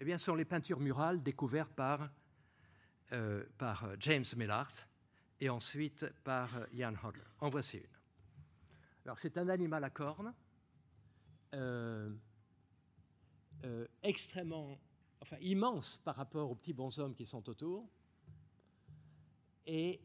Eh 0.00 0.04
bien, 0.04 0.18
ce 0.18 0.24
sont 0.26 0.34
les 0.34 0.44
peintures 0.44 0.80
murales 0.80 1.22
découvertes 1.22 1.74
par, 1.74 2.10
euh, 3.12 3.44
James 4.00 4.24
Millard 4.36 4.72
et 5.40 5.48
ensuite 5.48 6.06
par 6.24 6.50
Ian 6.72 6.94
Hodder. 7.02 7.20
En 7.40 7.50
voici 7.50 7.78
une. 7.78 7.84
Alors, 9.04 9.18
c'est 9.18 9.36
un 9.36 9.48
animal 9.48 9.84
à 9.84 9.90
cornes. 9.90 10.34
Extrêmement, 14.02 14.80
enfin 15.20 15.36
immense 15.40 15.98
par 15.98 16.16
rapport 16.16 16.50
aux 16.50 16.54
petits 16.54 16.72
bonshommes 16.72 17.14
qui 17.14 17.26
sont 17.26 17.48
autour. 17.48 17.88
Et 19.66 20.00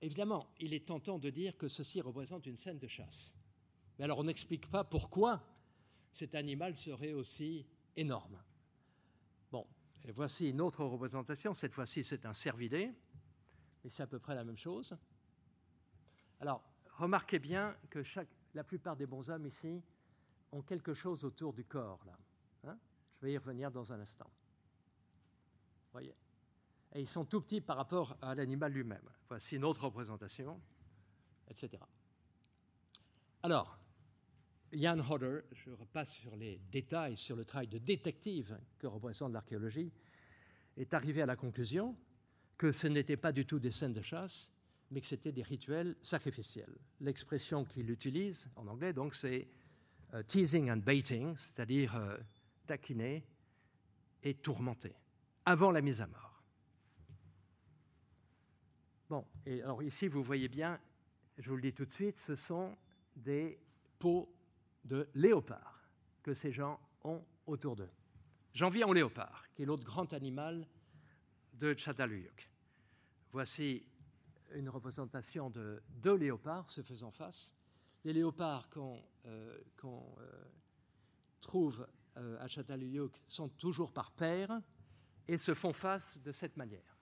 évidemment, 0.00 0.48
il 0.58 0.74
est 0.74 0.86
tentant 0.86 1.18
de 1.18 1.30
dire 1.30 1.56
que 1.56 1.68
ceci 1.68 2.00
représente 2.00 2.46
une 2.46 2.56
scène 2.56 2.78
de 2.78 2.88
chasse. 2.88 3.34
Mais 3.98 4.04
alors 4.04 4.18
on 4.18 4.24
n'explique 4.24 4.70
pas 4.70 4.84
pourquoi 4.84 5.42
cet 6.12 6.34
animal 6.34 6.76
serait 6.76 7.12
aussi 7.12 7.66
énorme. 7.96 8.38
Bon, 9.50 9.66
et 10.04 10.12
voici 10.12 10.50
une 10.50 10.60
autre 10.60 10.84
représentation. 10.84 11.54
Cette 11.54 11.74
fois-ci, 11.74 12.04
c'est 12.04 12.26
un 12.26 12.34
cervidé, 12.34 12.92
et 13.84 13.88
c'est 13.88 14.02
à 14.02 14.06
peu 14.06 14.18
près 14.18 14.34
la 14.34 14.44
même 14.44 14.56
chose. 14.56 14.96
Alors, 16.40 16.62
remarquez 16.96 17.38
bien 17.38 17.76
que 17.90 18.02
la 18.54 18.64
plupart 18.64 18.96
des 18.96 19.06
bonshommes 19.06 19.46
ici 19.46 19.82
ont 20.52 20.62
quelque 20.62 20.94
chose 20.94 21.24
autour 21.24 21.52
du 21.52 21.64
corps, 21.64 22.04
là. 22.06 22.18
Hein. 22.64 22.78
Je 23.16 23.26
vais 23.26 23.32
y 23.32 23.38
revenir 23.38 23.70
dans 23.70 23.92
un 23.92 24.00
instant. 24.00 24.30
Voyez 25.92 26.14
Et 26.94 27.00
ils 27.00 27.08
sont 27.08 27.24
tout 27.24 27.40
petits 27.40 27.60
par 27.60 27.76
rapport 27.76 28.16
à 28.20 28.34
l'animal 28.34 28.72
lui-même. 28.72 29.08
Voici 29.28 29.56
une 29.56 29.64
autre 29.64 29.84
représentation, 29.84 30.60
etc. 31.48 31.82
Alors, 33.42 33.78
Jan 34.72 34.98
Hodder, 34.98 35.40
je 35.52 35.70
repasse 35.70 36.12
sur 36.12 36.36
les 36.36 36.60
détails, 36.70 37.16
sur 37.16 37.36
le 37.36 37.44
travail 37.44 37.68
de 37.68 37.78
détective 37.78 38.58
que 38.78 38.86
représente 38.86 39.32
l'archéologie, 39.32 39.92
est 40.76 40.94
arrivé 40.94 41.22
à 41.22 41.26
la 41.26 41.36
conclusion 41.36 41.96
que 42.56 42.72
ce 42.72 42.86
n'était 42.86 43.16
pas 43.16 43.32
du 43.32 43.46
tout 43.46 43.58
des 43.58 43.70
scènes 43.70 43.92
de 43.92 44.02
chasse, 44.02 44.52
mais 44.90 45.00
que 45.00 45.06
c'était 45.06 45.32
des 45.32 45.42
rituels 45.42 45.96
sacrificiels. 46.02 46.76
L'expression 47.00 47.64
qu'il 47.64 47.90
utilise 47.90 48.50
en 48.56 48.66
anglais, 48.66 48.92
donc, 48.92 49.14
c'est 49.14 49.48
euh, 50.14 50.22
teasing 50.22 50.70
and 50.70 50.78
baiting, 50.78 51.36
c'est-à-dire 51.36 51.96
euh, 51.96 52.16
taquiner 52.66 53.24
et 54.22 54.34
tourmenter, 54.34 54.94
avant 55.46 55.70
la 55.70 55.80
mise 55.80 56.00
à 56.00 56.06
mort. 56.06 56.29
Bon, 59.10 59.26
et 59.44 59.60
alors 59.62 59.82
ici, 59.82 60.06
vous 60.06 60.22
voyez 60.22 60.46
bien, 60.46 60.78
je 61.36 61.50
vous 61.50 61.56
le 61.56 61.62
dis 61.62 61.72
tout 61.72 61.84
de 61.84 61.92
suite, 61.92 62.16
ce 62.16 62.36
sont 62.36 62.76
des 63.16 63.58
peaux 63.98 64.32
de 64.84 65.08
léopard 65.16 65.90
que 66.22 66.32
ces 66.32 66.52
gens 66.52 66.78
ont 67.02 67.20
autour 67.44 67.74
d'eux. 67.74 67.90
J'en 68.54 68.68
viens 68.68 68.86
au 68.86 68.92
léopard, 68.92 69.46
qui 69.52 69.62
est 69.62 69.66
l'autre 69.66 69.82
grand 69.82 70.12
animal 70.12 70.64
de 71.54 71.74
Çatalhöyük. 71.74 72.52
Voici 73.32 73.84
une 74.54 74.68
représentation 74.68 75.50
de 75.50 75.82
deux 75.88 76.14
léopards 76.14 76.70
se 76.70 76.80
faisant 76.80 77.10
face 77.10 77.52
les 78.04 78.12
léopards 78.12 78.70
qu'on 78.70 79.02
euh, 79.26 79.58
euh, 79.84 80.44
trouve 81.40 81.84
euh, 82.16 82.40
à 82.40 82.46
Çatalhöyük 82.46 83.20
sont 83.26 83.48
toujours 83.48 83.92
par 83.92 84.12
paires 84.12 84.60
et 85.26 85.36
se 85.36 85.52
font 85.52 85.72
face 85.72 86.16
de 86.18 86.30
cette 86.30 86.56
manière, 86.56 86.96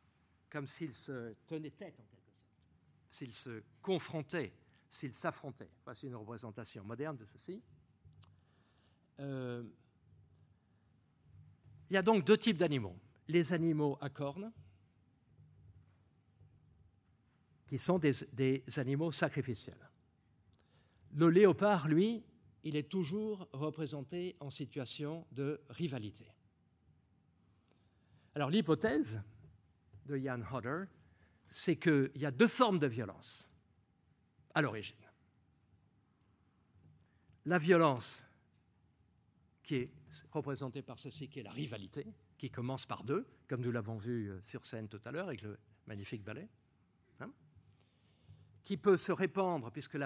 comme 0.51 0.67
s'ils 0.67 0.95
se 0.95 1.35
tenaient 1.47 1.71
tête 1.71 1.99
en 2.01 2.05
quelque 2.05 2.33
sorte, 2.33 2.49
s'ils 3.11 3.35
se 3.35 3.63
confrontaient, 3.83 4.53
s'ils 4.91 5.15
s'affrontaient. 5.15 5.71
Voici 5.85 6.07
une 6.07 6.17
représentation 6.17 6.85
moderne 6.85 7.17
de 7.17 7.25
ceci. 7.25 7.63
il 9.19 9.65
y 11.91 11.97
a 11.97 12.03
donc 12.03 12.25
deux 12.25 12.39
types 12.39 12.57
d'animaux. 12.57 12.97
Les 13.29 13.53
animaux 13.53 13.99
à 14.01 14.09
cornes, 14.09 14.53
qui 17.67 17.77
sont 17.77 17.99
des 17.99 18.65
animaux 18.77 19.13
sacrificiels. 19.13 19.91
Le 21.13 21.29
léopard, 21.29 21.89
lui, 21.89 22.25
il 22.65 22.77
est 22.77 22.89
toujours 22.89 23.49
représenté 23.53 24.37
en 24.41 24.51
situation 24.51 25.27
de 25.33 25.61
rivalité. 25.71 26.27
Alors 28.35 28.51
l'hypothèse 28.51 29.23
de 30.09 30.19
Jan 30.19 30.41
Hodder, 30.53 30.85
c'est 31.51 31.77
qu'il 31.77 32.11
y 32.17 32.27
a 32.27 32.31
deux 32.31 32.49
formes 32.49 32.79
de 32.79 32.87
violence 32.87 33.49
à 34.55 34.63
l'origine. 34.63 34.97
La 37.47 37.59
violence 37.59 38.23
qui 39.63 39.77
est 39.77 39.91
représentée 40.33 40.83
par 40.83 40.99
ceci, 40.99 41.29
qui 41.29 41.41
est 41.41 41.43
la 41.43 41.53
rivalité, 41.53 42.07
qui 42.37 42.51
commence 42.51 42.87
par 42.87 43.05
deux, 43.05 43.27
comme 43.49 43.61
nous 43.61 43.73
l'avons 43.73 43.97
vu 43.97 44.31
euh, 44.31 44.41
sur 44.41 44.65
scène 44.67 44.89
tout 44.89 45.01
à 45.05 45.11
l'heure 45.11 45.29
avec 45.29 45.43
le 45.43 45.59
magnifique 45.87 46.23
ballet 46.23 46.49
qui 48.69 48.77
peut 48.77 48.99
se 48.99 49.13
répandre, 49.13 49.71
puisque 49.73 49.97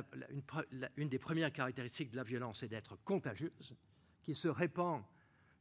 une, 0.96 1.08
des 1.08 1.18
premières 1.18 1.52
caractéristiques 1.52 2.12
de 2.12 2.16
la 2.16 2.22
violence 2.22 2.62
est 2.62 2.68
d'être 2.68 2.94
contagieuse, 3.02 3.76
qui 4.22 4.36
se 4.36 4.46
répand 4.46 5.02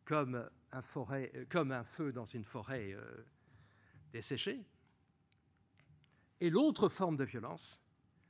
comme 0.05 0.35
un, 0.71 0.81
euh, 1.11 1.83
feu 1.83 2.11
dans 2.11 2.25
une 2.25 2.43
forêt 2.43 2.91
euh, 2.93 3.25
desséchée. 4.11 4.63
Et 6.39 6.49
l'autre 6.49 6.89
forme 6.89 7.17
de 7.17 7.23
violence, 7.23 7.79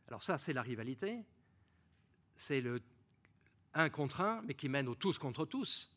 alors 0.08 0.24
ça 0.24 0.38
c'est 0.38 0.54
la 0.54 0.62
rivalité, 0.62 1.26
c'est 2.36 2.62
le 2.62 2.82
un 3.74 3.90
contre 3.90 4.20
un, 4.20 4.42
mais 4.42 4.54
qui 4.54 4.68
mène 4.68 4.90
au 4.90 4.96
tous 4.96 5.18
contre 5.18 5.46
tous. 5.46 5.90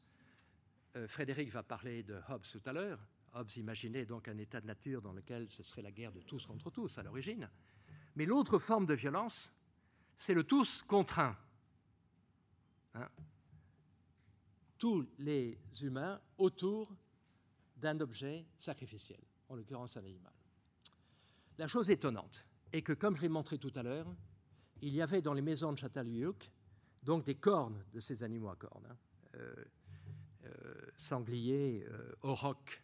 Euh, 0.94 1.08
Frédéric 1.08 1.50
va 1.50 1.64
parler 1.64 2.04
de 2.04 2.20
Hobbes 2.28 2.46
tout 2.52 2.62
à 2.66 2.72
l'heure. 2.72 3.00
Hobbes 3.32 3.50
imaginait 3.56 4.06
donc 4.06 4.28
un 4.28 4.38
état 4.38 4.60
de 4.60 4.66
nature 4.66 5.02
dans 5.02 5.12
lequel 5.12 5.50
ce 5.50 5.64
serait 5.64 5.82
la 5.82 5.90
guerre 5.90 6.12
de 6.12 6.20
tous 6.20 6.46
contre 6.46 6.70
tous 6.70 6.96
à 6.98 7.02
l'origine. 7.02 7.50
Mais 8.14 8.26
l'autre 8.26 8.60
forme 8.60 8.86
de 8.86 8.94
violence, 8.94 9.52
c'est 10.16 10.34
le 10.34 10.44
tous 10.44 10.82
contre 10.82 11.18
un. 11.18 11.36
Hein? 12.94 13.08
tous 14.84 15.08
les 15.18 15.58
humains 15.80 16.20
autour 16.36 16.94
d'un 17.76 17.98
objet 18.00 18.44
sacrificiel, 18.58 19.20
en 19.48 19.56
l'occurrence 19.56 19.96
un 19.96 20.04
animal. 20.04 20.32
La 21.58 21.66
chose 21.66 21.90
étonnante 21.90 22.44
est 22.72 22.82
que, 22.82 22.92
comme 22.92 23.14
je 23.16 23.22
l'ai 23.22 23.28
montré 23.28 23.58
tout 23.58 23.72
à 23.76 23.82
l'heure, 23.82 24.14
il 24.82 24.94
y 24.94 25.02
avait 25.02 25.22
dans 25.22 25.34
les 25.34 25.42
maisons 25.42 25.72
de 25.72 25.78
Châtellerault 25.78 26.38
donc 27.04 27.24
des 27.24 27.36
cornes 27.36 27.84
de 27.92 28.00
ces 28.00 28.22
animaux 28.22 28.48
à 28.48 28.56
cornes, 28.56 28.86
hein. 28.90 28.96
euh, 29.36 29.64
euh, 30.44 30.74
sangliers, 30.96 31.86
euh, 31.88 32.12
aurochs, 32.22 32.80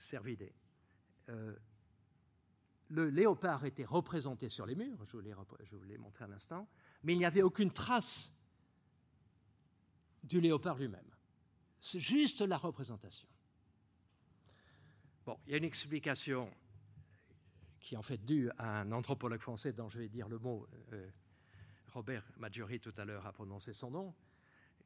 cervidés. 0.00 0.52
le 2.88 3.10
léopard 3.10 3.64
était 3.64 3.84
représenté 3.84 4.48
sur 4.48 4.66
les 4.66 4.74
murs, 4.74 5.04
je 5.04 5.76
vous 5.76 5.84
l'ai 5.84 5.98
montré 5.98 6.24
à 6.24 6.26
l'instant, 6.26 6.68
mais 7.04 7.12
il 7.12 7.18
n'y 7.18 7.24
avait 7.24 7.42
aucune 7.42 7.70
trace 7.70 8.32
du 10.24 10.40
léopard 10.40 10.78
lui-même. 10.78 11.10
C'est 11.78 12.00
juste 12.00 12.40
la 12.40 12.56
représentation. 12.56 13.28
Il 15.46 15.52
y 15.52 15.54
a 15.54 15.58
une 15.58 15.64
explication 15.64 16.52
qui 17.80 17.94
est 17.94 17.98
en 17.98 18.02
fait 18.02 18.24
due 18.24 18.50
à 18.58 18.80
un 18.80 18.92
anthropologue 18.92 19.40
français 19.40 19.72
dont 19.72 19.88
je 19.88 19.98
vais 19.98 20.08
dire 20.08 20.28
le 20.28 20.38
mot, 20.38 20.66
euh, 20.92 21.10
Robert 21.88 22.24
Maggiori 22.36 22.80
tout 22.80 22.94
à 22.96 23.04
l'heure 23.04 23.26
a 23.26 23.32
prononcé 23.32 23.72
son 23.72 23.90
nom, 23.90 24.14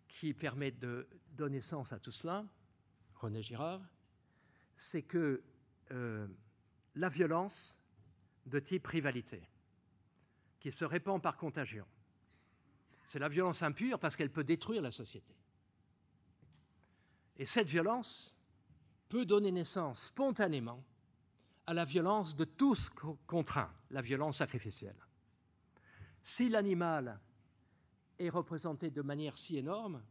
qui 0.08 0.32
permet 0.32 0.70
de 0.70 1.08
donner 1.32 1.60
sens 1.60 1.92
à 1.92 1.98
tout 1.98 2.12
cela, 2.12 2.46
René 3.16 3.42
Girard, 3.42 3.82
c'est 4.76 5.02
que 5.02 5.42
euh, 5.90 6.26
la 6.94 7.08
violence 7.08 7.78
de 8.46 8.58
type 8.58 8.86
rivalité, 8.86 9.42
qui 10.60 10.70
se 10.70 10.84
répand 10.84 11.20
par 11.20 11.36
contagion, 11.36 11.86
c'est 13.06 13.18
la 13.18 13.28
violence 13.28 13.62
impure 13.62 13.98
parce 13.98 14.16
qu'elle 14.16 14.32
peut 14.32 14.44
détruire 14.44 14.82
la 14.82 14.90
société. 14.90 15.34
Et 17.36 17.46
cette 17.46 17.68
violence 17.68 18.33
peut 19.14 19.24
donner 19.24 19.52
naissance 19.52 20.06
spontanément 20.06 20.82
à 21.68 21.72
la 21.72 21.84
violence 21.84 22.34
de 22.34 22.44
tous 22.44 22.90
contraints, 23.28 23.72
la 23.90 24.02
violence 24.02 24.38
sacrificielle. 24.38 24.96
Si 26.24 26.48
l'animal 26.48 27.20
est 28.18 28.28
représenté 28.28 28.90
de 28.90 29.02
manière 29.02 29.38
si 29.38 29.56
énorme, 29.56 30.02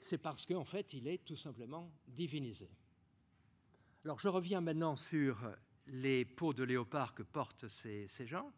c'est 0.00 0.18
parce 0.18 0.44
qu'en 0.44 0.64
fait, 0.64 0.92
il 0.92 1.06
est 1.06 1.24
tout 1.24 1.36
simplement 1.36 1.92
divinisé. 2.08 2.68
Alors, 4.04 4.18
je 4.18 4.26
reviens 4.26 4.60
maintenant 4.60 4.96
sur 4.96 5.38
les 5.86 6.24
peaux 6.24 6.54
de 6.54 6.64
léopard 6.64 7.14
que 7.14 7.22
portent 7.22 7.68
ces, 7.68 8.08
ces 8.08 8.26
gens. 8.26 8.52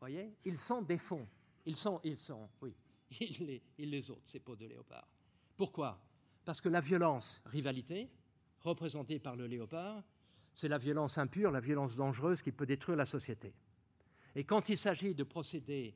Voyez, 0.00 0.34
ils 0.44 0.58
sont 0.58 0.82
des 0.82 0.98
fonds. 0.98 1.28
Ils 1.64 1.76
sont, 1.76 2.00
ils 2.02 2.18
sont, 2.18 2.50
oui, 2.60 2.74
ils 3.20 3.46
les, 3.46 3.62
ils 3.78 3.90
les 3.90 4.10
ôtent, 4.10 4.26
ces 4.26 4.40
peaux 4.40 4.56
de 4.56 4.66
léopard. 4.66 5.06
Pourquoi? 5.56 5.96
Parce 6.44 6.60
que 6.60 6.68
la 6.68 6.80
violence, 6.80 7.42
rivalité, 7.46 8.10
représentée 8.60 9.18
par 9.18 9.36
le 9.36 9.46
léopard, 9.46 10.02
c'est 10.54 10.68
la 10.68 10.78
violence 10.78 11.18
impure, 11.18 11.50
la 11.50 11.60
violence 11.60 11.96
dangereuse 11.96 12.42
qui 12.42 12.52
peut 12.52 12.66
détruire 12.66 12.96
la 12.96 13.06
société. 13.06 13.54
Et 14.34 14.44
quand 14.44 14.68
il 14.68 14.78
s'agit 14.78 15.14
de 15.14 15.24
procéder 15.24 15.94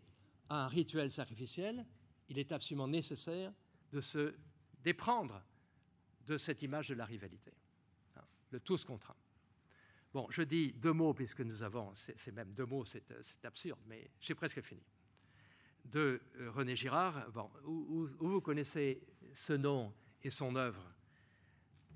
à 0.49 0.64
un 0.64 0.69
rituel 0.69 1.11
sacrificiel, 1.11 1.85
il 2.28 2.38
est 2.38 2.52
absolument 2.52 2.88
nécessaire 2.88 3.52
de 3.93 4.00
se 4.00 4.35
déprendre 4.83 5.43
de 6.26 6.37
cette 6.37 6.62
image 6.62 6.88
de 6.88 6.95
la 6.95 7.05
rivalité. 7.05 7.52
Hein, 8.17 8.23
le 8.50 8.61
tous 8.61 8.85
contre 8.85 9.11
un. 9.11 9.17
Bon, 10.12 10.26
je 10.31 10.43
dis 10.43 10.73
deux 10.73 10.93
mots 10.93 11.14
puisque 11.14 11.40
nous 11.40 11.62
avons, 11.62 11.93
c'est 11.95 12.33
même 12.33 12.52
deux 12.52 12.64
mots, 12.64 12.85
c'est 12.85 13.05
absurde, 13.45 13.80
mais 13.87 14.11
j'ai 14.21 14.34
presque 14.34 14.61
fini 14.63 14.82
de 15.91 16.21
euh, 16.37 16.50
René 16.50 16.76
Girard, 16.76 17.30
bon, 17.32 17.50
où, 17.65 18.08
vous 18.19 18.41
connaissez 18.41 19.00
ce 19.34 19.52
nom 19.52 19.93
et 20.23 20.31
son 20.31 20.57
œuvre, 20.57 20.83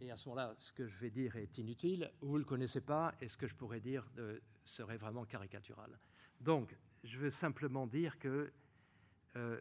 et 0.01 0.11
à 0.11 0.17
ce 0.17 0.29
moment-là, 0.29 0.55
ce 0.59 0.73
que 0.73 0.87
je 0.87 0.97
vais 0.99 1.11
dire 1.11 1.37
est 1.37 1.59
inutile, 1.59 2.11
ou 2.21 2.29
vous 2.29 2.35
ne 2.35 2.39
le 2.41 2.45
connaissez 2.45 2.81
pas, 2.81 3.15
et 3.21 3.29
ce 3.29 3.37
que 3.37 3.47
je 3.47 3.55
pourrais 3.55 3.81
dire 3.81 4.05
serait 4.65 4.97
vraiment 4.97 5.25
caricatural. 5.25 5.99
Donc, 6.41 6.77
je 7.05 7.19
veux 7.19 7.31
simplement 7.31 7.87
dire 7.87 8.19
que 8.19 8.53
euh, 9.37 9.61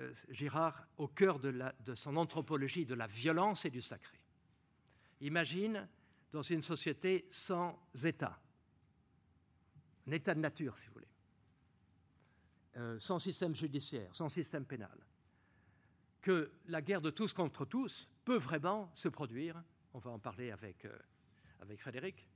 euh, 0.00 0.12
Girard, 0.28 0.86
au 0.98 1.08
cœur 1.08 1.38
de, 1.38 1.72
son 1.94 2.16
anthropologie 2.16 2.84
de 2.84 2.94
la 2.94 3.06
violence 3.06 3.64
et 3.64 3.70
du 3.70 3.80
sacré, 3.80 4.18
imagine 5.20 5.88
dans 6.32 6.42
une 6.42 6.62
société 6.62 7.28
sans 7.30 7.78
État, 8.04 8.40
un 10.06 10.12
état 10.12 10.34
de 10.34 10.40
nature, 10.40 10.76
si 10.76 10.86
vous 10.88 10.94
voulez. 10.94 11.08
Euh, 12.76 12.98
sans 12.98 13.18
système 13.18 13.54
judiciaire, 13.54 14.14
sans 14.14 14.28
système 14.28 14.66
pénal, 14.66 14.98
que 16.24 16.50
la 16.68 16.80
guerre 16.80 17.02
de 17.02 17.10
tous 17.10 17.34
contre 17.34 17.66
tous 17.66 18.08
peut 18.24 18.38
vraiment 18.38 18.90
se 18.94 19.08
produire. 19.08 19.62
On 19.92 19.98
va 19.98 20.10
en 20.10 20.18
parler 20.18 20.50
avec, 20.50 20.86
euh, 20.86 20.98
Frédéric. 21.76 22.26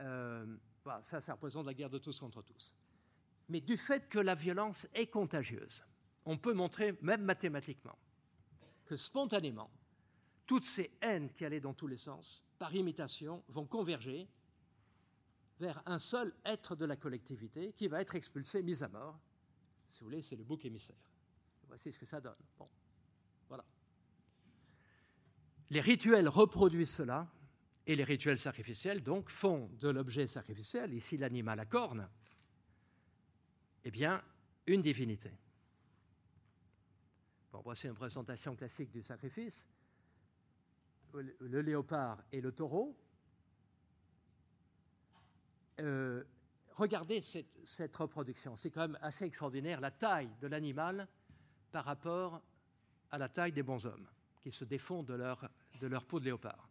Euh, 0.00 0.56
ça, 1.02 1.20
ça 1.20 1.34
représente 1.34 1.66
la 1.66 1.74
guerre 1.74 1.90
de 1.90 1.98
tous 1.98 2.20
contre 2.20 2.40
tous. 2.42 2.76
Mais 3.48 3.60
du 3.60 3.76
fait 3.76 4.08
que 4.08 4.20
la 4.20 4.36
violence 4.36 4.86
est 4.94 5.08
contagieuse, 5.08 5.84
on 6.24 6.38
peut 6.38 6.54
montrer, 6.54 6.96
même 7.02 7.22
mathématiquement, 7.22 7.98
que 8.86 8.96
spontanément, 8.96 9.70
toutes 10.46 10.64
ces 10.64 10.96
haines 11.00 11.32
qui 11.32 11.44
allaient 11.44 11.60
dans 11.60 11.74
tous 11.74 11.88
les 11.88 11.96
sens, 11.96 12.44
par 12.58 12.72
imitation, 12.76 13.42
vont 13.48 13.66
converger 13.66 14.28
vers 15.58 15.82
un 15.84 15.98
seul 15.98 16.32
être 16.44 16.76
de 16.76 16.84
la 16.84 16.94
collectivité 16.94 17.72
qui 17.72 17.88
va 17.88 18.00
être 18.00 18.14
expulsé, 18.14 18.62
mis 18.62 18.84
à 18.84 18.88
mort, 18.88 19.18
si 19.88 20.00
vous 20.00 20.06
voulez, 20.06 20.22
c'est 20.22 20.36
le 20.36 20.44
bouc 20.44 20.64
émissaire. 20.64 21.10
Voici 21.66 21.90
ce 21.90 21.98
que 21.98 22.06
ça 22.06 22.20
donne. 22.20 22.36
Bon. 22.56 22.68
Les 25.70 25.80
rituels 25.80 26.28
reproduisent 26.28 26.94
cela, 26.94 27.28
et 27.86 27.96
les 27.96 28.04
rituels 28.04 28.38
sacrificiels, 28.38 29.02
donc, 29.02 29.30
font 29.30 29.68
de 29.80 29.88
l'objet 29.88 30.26
sacrificiel, 30.26 30.92
ici 30.94 31.16
l'animal 31.16 31.58
à 31.58 31.66
cornes, 31.66 32.08
eh 33.84 33.90
bien, 33.90 34.22
une 34.66 34.82
divinité. 34.82 35.32
Voici 37.52 37.88
une 37.88 37.94
présentation 37.94 38.54
classique 38.54 38.90
du 38.90 39.02
sacrifice. 39.02 39.66
Le 41.12 41.60
léopard 41.60 42.22
et 42.30 42.40
le 42.40 42.52
taureau. 42.52 42.96
Euh, 45.80 46.22
regardez 46.68 47.20
cette, 47.20 47.96
reproduction. 47.96 48.56
C'est 48.56 48.70
quand 48.70 48.82
même 48.82 48.98
assez 49.02 49.24
extraordinaire, 49.24 49.80
la 49.80 49.90
taille 49.90 50.30
de 50.40 50.46
l'animal 50.46 51.08
par 51.72 51.84
rapport 51.84 52.40
à 53.10 53.18
la 53.18 53.28
taille 53.28 53.52
des 53.52 53.62
bons 53.62 53.84
hommes 53.84 54.08
qui 54.40 54.52
se 54.52 54.64
défont 54.64 55.02
de 55.02 55.14
leur, 55.14 55.50
de 55.80 55.86
leur 55.86 56.04
peau 56.04 56.20
de 56.20 56.26
léopard. 56.26 56.68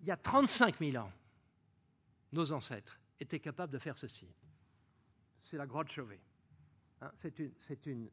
Il 0.00 0.08
y 0.08 0.10
a 0.10 0.16
35 0.16 0.78
000 0.78 0.96
ans, 0.96 1.12
nos 2.32 2.52
ancêtres 2.52 2.98
étaient 3.20 3.40
capables 3.40 3.72
de 3.72 3.78
faire 3.78 3.98
ceci. 3.98 4.26
C'est 5.38 5.56
la 5.56 5.66
grotte 5.66 5.88
Chauvet. 5.88 6.20
Hein, 7.00 7.12
c'est 7.16 7.86
une, 7.86 8.08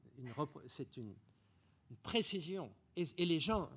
précision. 2.04 2.72
Et, 2.96 3.26
les 3.26 3.40
gens 3.40 3.70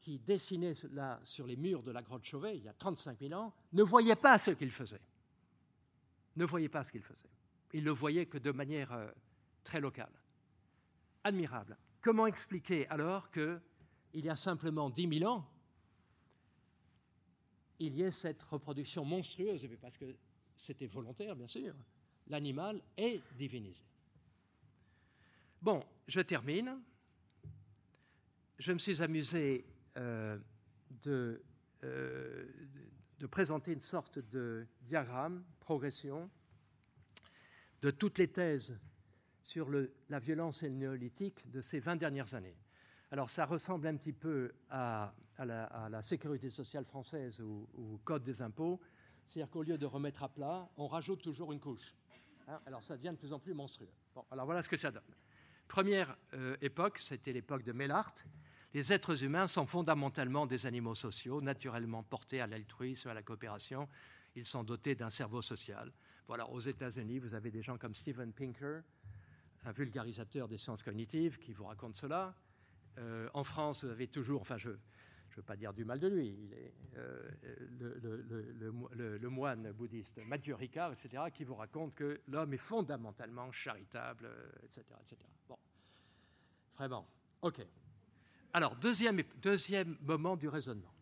qui 0.00 0.18
dessinaient 0.18 0.74
là 0.92 1.20
sur 1.24 1.46
les 1.46 1.56
murs 1.56 1.82
de 1.82 1.90
la 1.90 2.02
grotte 2.02 2.24
Chauvet, 2.24 2.56
il 2.56 2.64
y 2.64 2.68
a 2.68 2.74
35 2.74 3.18
000 3.18 3.32
ans, 3.32 3.52
ne 3.72 3.82
voyaient 3.82 4.16
pas 4.16 4.38
ce 4.38 4.52
qu'ils 4.52 4.70
faisaient 4.70 5.00
ne 6.36 6.44
voyait 6.44 6.68
pas 6.68 6.84
ce 6.84 6.92
qu'il 6.92 7.02
faisait. 7.02 7.30
Il 7.72 7.84
le 7.84 7.90
voyait 7.90 8.26
que 8.26 8.38
de 8.38 8.50
manière 8.50 8.92
euh, 8.92 9.10
très 9.62 9.80
locale. 9.80 10.12
Admirable. 11.22 11.76
Comment 12.00 12.26
expliquer 12.26 12.86
alors 12.88 13.30
qu'il 14.14 14.26
y 14.26 14.28
a 14.28 14.36
simplement 14.36 14.90
10 14.90 15.18
000 15.18 15.28
ans, 15.28 15.44
il 17.80 17.96
y 17.96 18.02
ait 18.02 18.12
cette 18.12 18.44
reproduction 18.44 19.04
monstrueuse, 19.04 19.68
parce 19.80 19.96
que 19.96 20.14
c'était 20.54 20.86
volontaire, 20.86 21.34
bien 21.34 21.48
sûr, 21.48 21.74
l'animal 22.28 22.80
est 22.96 23.20
divinisé. 23.36 23.82
Bon, 25.60 25.82
je 26.06 26.20
termine. 26.20 26.80
Je 28.60 28.70
me 28.70 28.78
suis 28.78 29.02
amusé 29.02 29.66
euh, 29.96 30.38
de, 31.02 31.42
euh, 31.82 32.46
de 33.18 33.26
présenter 33.26 33.72
une 33.72 33.80
sorte 33.80 34.20
de 34.20 34.64
diagramme, 34.82 35.42
progression, 35.58 36.30
de 37.82 37.90
toutes 37.90 38.18
les 38.18 38.28
thèses 38.28 38.78
sur 39.42 39.68
la 40.08 40.18
violence 40.20 40.62
et 40.62 40.68
le 40.68 40.76
néolithique 40.76 41.50
de 41.50 41.60
ces 41.60 41.80
20 41.80 41.96
dernières 41.96 42.32
années. 42.32 42.56
Alors 43.10 43.30
ça 43.30 43.44
ressemble 43.46 43.86
un 43.86 43.96
petit 43.96 44.12
peu 44.12 44.52
à, 44.70 45.14
la, 45.38 46.02
sécurité 46.02 46.50
sociale 46.50 46.84
française 46.84 47.40
ou 47.40 47.68
au 47.74 47.98
code 48.04 48.24
des 48.24 48.42
impôts, 48.42 48.80
c'est-à-dire 49.26 49.50
qu'au 49.50 49.62
lieu 49.62 49.78
de 49.78 49.86
remettre 49.86 50.22
à 50.22 50.28
plat, 50.28 50.68
on 50.76 50.86
rajoute 50.86 51.22
toujours 51.22 51.52
une 51.52 51.60
couche. 51.60 51.94
Hein, 52.48 52.60
alors 52.66 52.82
ça 52.82 52.96
devient 52.96 53.10
de 53.10 53.16
plus 53.16 53.32
en 53.32 53.38
plus 53.38 53.54
monstrueux. 53.54 53.92
Bon, 54.14 54.24
alors 54.30 54.46
voilà 54.46 54.62
ce 54.62 54.68
que 54.68 54.76
ça 54.76 54.90
donne. 54.90 55.02
Première 55.68 56.16
euh, 56.34 56.56
époque, 56.60 56.98
c'était 56.98 57.32
l'époque 57.32 57.62
de 57.62 57.72
Mellart, 57.72 58.12
les 58.74 58.92
êtres 58.92 59.22
humains 59.22 59.46
sont 59.46 59.66
fondamentalement 59.66 60.46
des 60.46 60.66
animaux 60.66 60.96
sociaux, 60.96 61.40
naturellement 61.40 62.02
portés 62.02 62.40
à 62.40 62.48
l'altruisme, 62.48 63.08
à 63.08 63.14
la 63.14 63.22
coopération. 63.22 63.88
Ils 64.34 64.44
sont 64.44 64.64
dotés 64.64 64.96
d'un 64.96 65.10
cerveau 65.10 65.42
social. 65.42 65.92
Voilà, 66.26 66.50
aux 66.50 66.58
États-Unis, 66.58 67.20
vous 67.20 67.34
avez 67.34 67.52
des 67.52 67.62
gens 67.62 67.78
comme 67.78 67.94
Steven 67.94 68.32
Pinker, 68.32 68.82
un 69.64 69.70
vulgarisateur 69.70 70.48
des 70.48 70.58
sciences 70.58 70.82
cognitives 70.82 71.38
qui 71.38 71.52
vous 71.52 71.66
raconte 71.66 71.94
cela. 71.94 72.34
Euh, 72.98 73.28
en 73.34 73.44
France, 73.44 73.84
vous 73.84 73.90
avez 73.90 74.08
toujours, 74.08 74.40
enfin, 74.40 74.56
je 74.56 74.70
ne 74.70 74.76
veux 75.36 75.42
pas 75.42 75.56
dire 75.56 75.72
du 75.72 75.84
mal 75.84 75.98
de 75.98 76.08
lui, 76.08 76.28
il 76.28 76.52
est 76.52 76.74
euh, 76.96 77.30
le, 79.18 79.28
moine 79.28 79.72
bouddhiste 79.72 80.20
Mathieu 80.26 80.56
etc., 80.60 81.24
qui 81.32 81.44
vous 81.44 81.56
raconte 81.56 81.94
que 81.94 82.20
l'homme 82.28 82.54
est 82.54 82.58
fondamentalement 82.58 83.50
charitable, 83.50 84.30
etc., 84.62 84.84
etc. 85.02 85.20
Bon, 85.48 85.58
vraiment, 86.76 87.08
ok. 87.42 87.66
Alors, 88.52 88.76
deuxième, 88.76 89.22
deuxième 89.42 89.96
moment 90.02 90.36
du 90.36 90.46
raisonnement. 90.46 90.94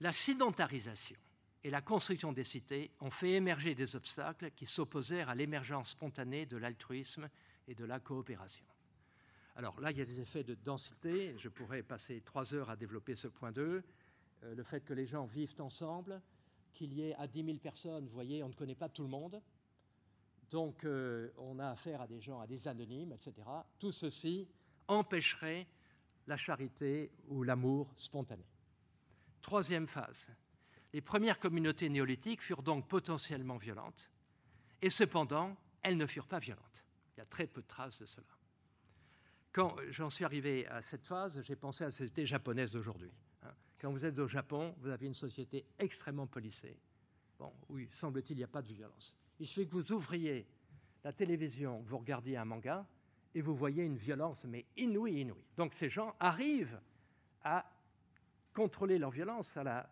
La 0.00 0.12
sédentarisation 0.12 1.16
et 1.64 1.70
la 1.70 1.80
construction 1.80 2.32
des 2.32 2.44
cités 2.44 2.92
ont 3.00 3.10
fait 3.10 3.32
émerger 3.32 3.74
des 3.74 3.96
obstacles 3.96 4.52
qui 4.52 4.66
s'opposèrent 4.66 5.28
à 5.28 5.34
l'émergence 5.34 5.90
spontanée 5.90 6.46
de 6.46 6.56
l'altruisme 6.56 7.28
et 7.66 7.74
de 7.74 7.84
la 7.84 7.98
coopération. 7.98 8.64
Alors 9.56 9.80
là, 9.80 9.90
il 9.90 9.96
y 9.96 10.02
a 10.02 10.04
des 10.04 10.20
effets 10.20 10.44
de 10.44 10.54
densité. 10.54 11.34
Je 11.38 11.48
pourrais 11.48 11.82
passer 11.82 12.20
trois 12.20 12.52
heures 12.52 12.68
à 12.68 12.76
développer 12.76 13.16
ce 13.16 13.26
point 13.26 13.52
2. 13.52 13.82
Euh, 14.42 14.54
le 14.54 14.62
fait 14.62 14.82
que 14.82 14.92
les 14.92 15.06
gens 15.06 15.24
vivent 15.24 15.54
ensemble, 15.60 16.20
qu'il 16.74 16.92
y 16.92 17.08
ait 17.08 17.14
à 17.14 17.26
10 17.26 17.42
000 17.42 17.56
personnes, 17.56 18.04
vous 18.04 18.12
voyez, 18.12 18.42
on 18.42 18.48
ne 18.48 18.54
connaît 18.54 18.74
pas 18.74 18.90
tout 18.90 19.02
le 19.02 19.08
monde. 19.08 19.40
Donc 20.50 20.84
euh, 20.84 21.30
on 21.38 21.58
a 21.58 21.70
affaire 21.70 22.02
à 22.02 22.06
des 22.06 22.20
gens, 22.20 22.38
à 22.38 22.46
des 22.46 22.68
anonymes, 22.68 23.12
etc. 23.12 23.32
Tout 23.78 23.92
ceci 23.92 24.46
empêcherait 24.88 25.66
la 26.26 26.36
charité 26.36 27.10
ou 27.28 27.42
l'amour 27.42 27.94
spontané. 27.96 28.44
Troisième 29.40 29.86
phase. 29.86 30.26
Les 30.92 31.00
premières 31.00 31.40
communautés 31.40 31.88
néolithiques 31.88 32.42
furent 32.42 32.62
donc 32.62 32.88
potentiellement 32.88 33.56
violentes, 33.56 34.10
et 34.82 34.90
cependant, 34.90 35.56
elles 35.82 35.96
ne 35.96 36.06
furent 36.06 36.28
pas 36.28 36.38
violentes. 36.38 36.84
Il 37.16 37.20
y 37.20 37.22
a 37.22 37.26
très 37.26 37.46
peu 37.46 37.62
de 37.62 37.66
traces 37.66 38.00
de 38.00 38.06
cela. 38.06 38.35
Quand 39.56 39.74
j'en 39.88 40.10
suis 40.10 40.22
arrivé 40.22 40.66
à 40.66 40.82
cette 40.82 41.06
phase, 41.06 41.40
j'ai 41.40 41.56
pensé 41.56 41.82
à 41.82 41.86
la 41.86 41.90
société 41.90 42.26
japonaise 42.26 42.70
d'aujourd'hui. 42.72 43.10
Hein. 43.42 43.54
Quand 43.80 43.90
vous 43.90 44.04
êtes 44.04 44.18
au 44.18 44.28
Japon, 44.28 44.74
vous 44.80 44.90
avez 44.90 45.06
une 45.06 45.14
société 45.14 45.64
extrêmement 45.78 46.26
policée. 46.26 46.78
Bon, 47.38 47.50
oui, 47.70 47.88
semble-t-il, 47.90 48.36
il 48.36 48.40
n'y 48.40 48.44
a 48.44 48.48
pas 48.48 48.60
de 48.60 48.68
violence. 48.68 49.16
Il 49.40 49.46
suffit 49.46 49.66
que 49.66 49.72
vous 49.72 49.92
ouvriez 49.92 50.46
la 51.02 51.14
télévision, 51.14 51.82
que 51.82 51.88
vous 51.88 51.96
regardiez 51.96 52.36
un 52.36 52.44
manga, 52.44 52.86
et 53.34 53.40
vous 53.40 53.54
voyez 53.54 53.82
une 53.82 53.96
violence, 53.96 54.44
mais 54.44 54.66
inouïe, 54.76 55.22
inouïe. 55.22 55.46
Donc 55.56 55.72
ces 55.72 55.88
gens 55.88 56.14
arrivent 56.20 56.78
à 57.42 57.64
contrôler 58.52 58.98
leur 58.98 59.10
violence, 59.10 59.56
à 59.56 59.64
la 59.64 59.90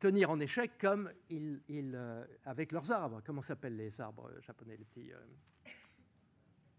tenir 0.00 0.28
en 0.28 0.40
échec 0.40 0.72
comme 0.76 1.12
ils, 1.30 1.62
euh, 1.70 2.26
avec 2.44 2.72
leurs 2.72 2.90
arbres. 2.90 3.22
Comment 3.24 3.42
s'appellent 3.42 3.76
les 3.76 4.00
arbres 4.00 4.32
japonais, 4.40 4.76
les 4.76 4.84
petits... 4.84 5.12
Euh, 5.12 5.20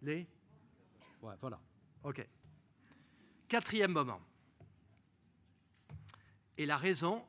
les? 0.01 0.27
Voilà. 1.21 1.61
OK. 2.03 2.25
Quatrième 3.47 3.91
moment. 3.91 4.21
Et 6.57 6.65
la 6.65 6.77
raison 6.77 7.25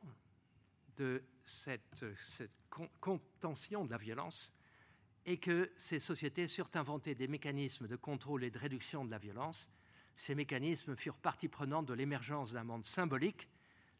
de 0.97 1.23
cette, 1.43 2.05
contention 2.99 3.85
de 3.85 3.91
la 3.91 3.97
violence 3.97 4.53
est 5.25 5.37
que 5.37 5.71
ces 5.77 5.99
sociétés 5.99 6.47
surent 6.47 6.69
inventer 6.75 7.15
des 7.15 7.27
mécanismes 7.27 7.87
de 7.87 7.95
contrôle 7.95 8.43
et 8.43 8.51
de 8.51 8.57
réduction 8.57 9.05
de 9.05 9.11
la 9.11 9.17
violence. 9.17 9.69
Ces 10.15 10.35
mécanismes 10.35 10.95
furent 10.95 11.17
partie 11.17 11.47
prenante 11.47 11.85
de 11.87 11.93
l'émergence 11.93 12.51
d'un 12.51 12.63
monde 12.63 12.85
symbolique, 12.85 13.47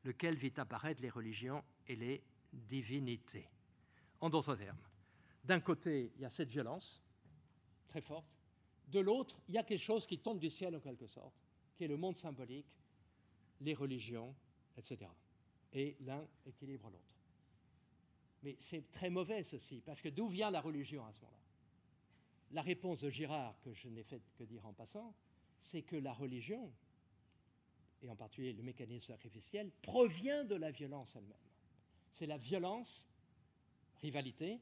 lequel 0.04 0.36
vit 0.36 0.54
apparaître 0.58 1.02
les 1.02 1.10
religions 1.10 1.64
et 1.88 1.96
les 1.96 2.24
divinités. 2.54 3.50
En 4.20 4.30
d'autres 4.30 4.56
termes, 4.56 4.78
d'un 5.44 5.60
côté, 5.60 6.12
il 6.16 6.22
y 6.22 6.26
a 6.26 6.30
cette 6.30 6.50
violence 6.50 7.02
très 7.88 8.02
forte, 8.02 8.41
de 8.92 9.00
l'autre, 9.00 9.40
il 9.48 9.56
y 9.56 9.58
a 9.58 9.64
quelque 9.64 9.80
chose 9.80 10.06
qui 10.06 10.20
tombe 10.20 10.40
du 10.40 10.50
ciel 10.50 10.76
en 10.76 10.80
quelque 10.80 11.08
sorte, 11.08 11.34
qui 11.76 11.86
est 11.86 11.88
le 11.88 11.98
monde 11.98 12.18
symbolique, 12.18 12.68
les 13.62 13.74
religions, 13.74 14.36
etc. 14.78 15.10
Et 15.74 15.96
l'un 16.02 16.28
équilibre 16.46 16.90
l'autre. 16.90 17.16
Mais 18.44 18.58
c'est 18.60 18.92
très 18.92 19.10
mauvais 19.10 19.44
ceci, 19.44 19.82
parce 19.86 20.02
que 20.02 20.10
d'où 20.10 20.28
vient 20.28 20.52
la 20.52 20.62
religion 20.62 21.06
à 21.06 21.14
ce 21.14 21.22
moment-là? 21.22 21.38
La 22.52 22.62
réponse 22.62 23.00
de 23.00 23.10
Girard, 23.10 23.60
que 23.62 23.74
je 23.74 23.88
n'ai 23.88 24.04
fait 24.04 24.22
que 24.38 24.44
dire 24.44 24.66
en 24.66 24.74
passant, 24.74 25.14
c'est 25.62 25.84
que 25.84 25.96
la 25.96 26.12
religion, 26.12 26.72
et 28.02 28.10
en 28.10 28.16
particulier 28.16 28.54
le 28.54 28.64
mécanisme 28.64 29.08
sacrificiel, 29.08 29.72
provient 29.82 30.44
de 30.44 30.56
la 30.56 30.72
violence 30.72 31.16
elle-même. 31.16 31.38
C'est 32.12 32.26
la 32.26 32.38
violence, 32.38 33.08
rivalité, 34.02 34.60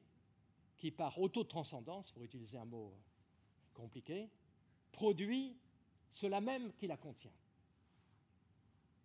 qui 0.77 0.91
par 0.91 1.19
autotranscendance, 1.19 2.11
pour 2.11 2.23
utiliser 2.23 2.57
un 2.57 2.65
mot 2.65 2.93
compliqué, 3.79 4.29
produit 4.91 5.57
cela 6.11 6.41
même 6.41 6.73
qui 6.73 6.87
la 6.87 6.97
contient. 6.97 7.31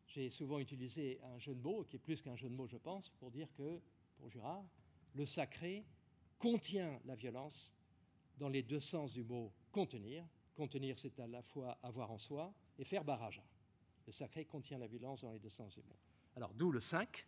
J'ai 0.09 0.31
souvent 0.31 0.59
utilisé 0.59 1.21
un 1.35 1.39
jeu 1.39 1.55
de 1.55 1.61
mots, 1.61 1.85
qui 1.85 1.97
est 1.97 1.99
plus 1.99 2.21
qu'un 2.21 2.37
jeu 2.37 2.49
de 2.49 2.55
mots, 2.55 2.67
je 2.67 2.77
pense, 2.77 3.11
pour 3.19 3.31
dire 3.31 3.49
que, 3.57 3.81
pour 4.19 4.31
Girard, 4.31 4.65
le 5.15 5.27
sacré 5.27 5.85
contient 6.39 7.01
la 7.05 7.15
violence 7.15 7.73
dans 8.39 8.49
les 8.49 8.63
deux 8.63 8.81
sens 8.81 9.13
du 9.13 9.25
mot 9.25 9.53
contenir. 9.73 10.25
Contenir, 10.57 10.99
c'est 10.99 11.19
à 11.19 11.27
la 11.27 11.43
fois 11.43 11.79
avoir 11.83 12.11
en 12.11 12.19
soi 12.19 12.53
et 12.79 12.85
faire 12.85 13.05
barrage. 13.05 13.43
Le 14.07 14.13
sacré 14.13 14.45
contient 14.45 14.79
la 14.79 14.87
violence 14.87 15.23
dans 15.23 15.33
les 15.33 15.39
deux 15.39 15.51
sens 15.51 15.75
du 15.75 15.83
mot. 15.83 15.97
Alors, 16.37 16.53
d'où 16.55 16.71
le 16.71 16.81
5. 16.81 17.27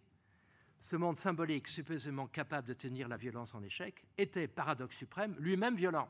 Ce 0.78 0.94
monde 0.94 1.16
symbolique, 1.16 1.68
supposément 1.68 2.26
capable 2.26 2.68
de 2.68 2.74
tenir 2.74 3.08
la 3.08 3.16
violence 3.16 3.54
en 3.54 3.62
échec, 3.62 4.04
était, 4.18 4.46
paradoxe 4.46 4.96
suprême, 4.96 5.34
lui-même 5.38 5.74
violent. 5.74 6.08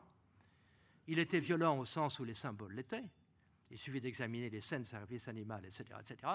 Il 1.08 1.18
était 1.18 1.40
violent 1.40 1.78
au 1.78 1.84
sens 1.84 2.18
où 2.18 2.24
les 2.24 2.34
symboles 2.34 2.74
l'étaient. 2.74 3.04
Il 3.70 3.78
suffit 3.78 4.00
d'examiner 4.00 4.50
les 4.50 4.60
scènes 4.60 4.82
de 4.82 4.88
service 4.88 5.28
animal, 5.28 5.64
etc., 5.64 5.84
etc., 6.00 6.32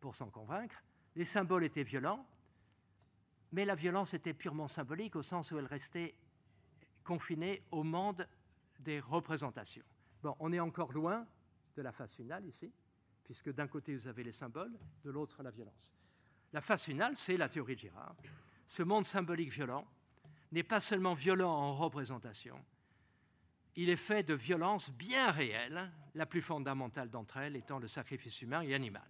pour 0.00 0.14
s'en 0.14 0.30
convaincre. 0.30 0.82
Les 1.16 1.24
symboles 1.24 1.64
étaient 1.64 1.82
violents, 1.82 2.26
mais 3.52 3.64
la 3.64 3.74
violence 3.74 4.14
était 4.14 4.34
purement 4.34 4.68
symbolique 4.68 5.16
au 5.16 5.22
sens 5.22 5.50
où 5.50 5.58
elle 5.58 5.66
restait 5.66 6.14
confinée 7.02 7.62
au 7.70 7.82
monde 7.82 8.28
des 8.78 9.00
représentations. 9.00 9.84
Bon, 10.22 10.36
on 10.40 10.52
est 10.52 10.60
encore 10.60 10.92
loin 10.92 11.26
de 11.76 11.82
la 11.82 11.92
phase 11.92 12.14
finale 12.14 12.44
ici, 12.46 12.72
puisque 13.24 13.52
d'un 13.52 13.66
côté 13.66 13.96
vous 13.96 14.08
avez 14.08 14.24
les 14.24 14.32
symboles, 14.32 14.78
de 15.04 15.10
l'autre 15.10 15.42
la 15.42 15.50
violence. 15.50 15.92
La 16.52 16.60
phase 16.60 16.82
finale, 16.82 17.16
c'est 17.16 17.36
la 17.36 17.48
théorie 17.48 17.74
de 17.74 17.80
Girard. 17.80 18.16
Ce 18.66 18.82
monde 18.82 19.04
symbolique 19.04 19.50
violent 19.50 19.86
n'est 20.52 20.62
pas 20.62 20.80
seulement 20.80 21.14
violent 21.14 21.50
en 21.50 21.74
représentation, 21.76 22.62
il 23.78 23.90
est 23.90 23.96
fait 23.96 24.24
de 24.24 24.34
violences 24.34 24.90
bien 24.90 25.30
réelles, 25.30 25.88
la 26.16 26.26
plus 26.26 26.42
fondamentale 26.42 27.10
d'entre 27.10 27.36
elles 27.36 27.54
étant 27.54 27.78
le 27.78 27.86
sacrifice 27.86 28.42
humain 28.42 28.62
et 28.62 28.74
animal. 28.74 29.08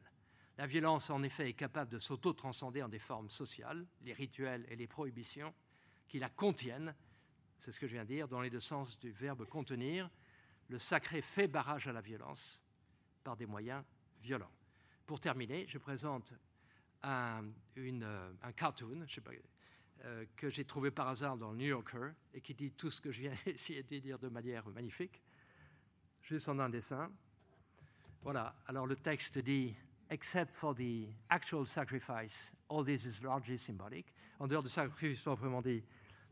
La 0.59 0.67
violence, 0.67 1.09
en 1.09 1.23
effet, 1.23 1.49
est 1.49 1.55
capable 1.55 1.91
de 1.91 1.99
s'auto-transcender 1.99 2.83
en 2.83 2.89
des 2.91 2.99
formes 2.99 3.31
sociales, 3.31 3.87
les 4.03 4.13
rituels 4.13 4.67
et 4.69 4.77
les 4.77 4.87
prohibitions 4.87 5.55
qui 6.07 6.19
la 6.19 6.29
contiennent, 6.29 6.95
c'est 7.61 7.73
ce 7.73 7.81
que 7.81 7.87
je 7.87 7.95
viens 7.95 8.05
de 8.05 8.09
dire, 8.09 8.29
dans 8.29 8.43
les 8.43 8.51
deux 8.51 8.61
sens 8.61 8.99
du 8.99 9.11
verbe 9.11 9.47
contenir. 9.47 10.11
Le 10.69 10.79
sacré 10.79 11.23
fait 11.23 11.49
barrage 11.49 11.89
à 11.89 11.93
la 11.93 12.03
violence 12.03 12.63
par 13.25 13.39
des 13.39 13.47
moyens 13.47 13.83
violents. 14.21 14.53
Pour 15.07 15.19
terminer, 15.19 15.67
je 15.67 15.79
présente 15.79 16.35
un, 17.03 17.43
un 18.43 18.53
cartoon, 18.53 19.03
je 19.07 19.15
sais 19.15 19.21
pas, 19.23 19.33
euh, 20.05 20.25
que 20.37 20.49
j'ai 20.49 20.65
trouvé 20.65 20.91
par 20.91 21.09
hasard 21.09 21.37
dans 21.37 21.51
le 21.51 21.59
New 21.59 21.67
Yorker 21.67 22.11
et 22.35 22.41
qui 22.41 22.55
dit 22.55 22.71
tout 22.71 22.91
ce 22.91 23.01
que 23.01 23.11
je 23.11 23.23
viens 23.23 23.35
essayer 23.47 23.83
de 23.83 23.99
dire 23.99 24.19
de 24.19 24.29
manière 24.29 24.67
magnifique, 24.69 25.23
juste 26.23 26.49
en 26.49 26.59
un 26.59 26.69
dessin. 26.69 27.11
Voilà, 28.23 28.55
alors 28.67 28.87
le 28.87 28.97
texte 28.97 29.39
dit 29.39 29.75
Except 30.11 30.55
for 30.55 30.75
the 30.75 31.09
actual 31.29 31.67
sacrifice, 31.67 32.33
all 32.71 32.85
this 32.85 33.05
is 33.05 33.23
largely 33.23 33.59
symbolic. 33.59 34.07
En 34.39 34.47
dehors 34.47 34.63
du 34.63 34.69
sacrifice 34.69 35.21
proprement 35.21 35.61
dit, 35.61 35.83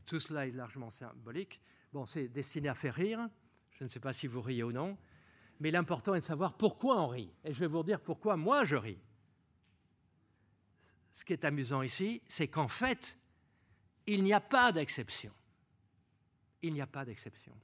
tout 0.07 0.21
cela 0.21 0.47
est 0.47 0.53
largement 0.53 0.91
symbolique. 0.91 1.61
Bon, 1.93 2.07
c'est 2.07 2.29
destiné 2.29 2.69
à 2.69 2.75
faire 2.75 2.95
rire. 2.95 3.29
Je 3.73 3.85
ne 3.85 3.89
sais 3.89 4.01
pas 4.01 4.13
si 4.13 4.27
vous 4.27 4.41
riez 4.41 4.63
ou 4.63 4.73
non. 4.73 4.97
Mais 5.61 5.71
l'important 5.71 6.15
est 6.15 6.21
de 6.21 6.25
savoir 6.25 6.57
pourquoi 6.57 7.03
on 7.03 7.09
rit. 7.09 7.33
Et 7.45 7.53
je 7.53 7.61
vais 7.61 7.67
vous 7.67 7.83
dire 7.83 8.01
pourquoi 8.01 8.37
moi 8.37 8.65
je 8.65 8.77
ris. 8.77 8.99
Ce 11.13 11.25
qui 11.25 11.33
est 11.33 11.45
amusant 11.45 11.83
ici, 11.83 12.23
c'est 12.29 12.49
qu'en 12.49 12.69
fait, 12.69 13.19
il 14.07 14.23
n'y 14.23 14.33
a 14.33 14.41
pas 14.41 14.73
d'exception. 14.73 15.33
Il 16.63 16.73
n'y 16.73 16.81
a 16.81 16.87
pas 16.87 17.05
d'exception. 17.05 17.55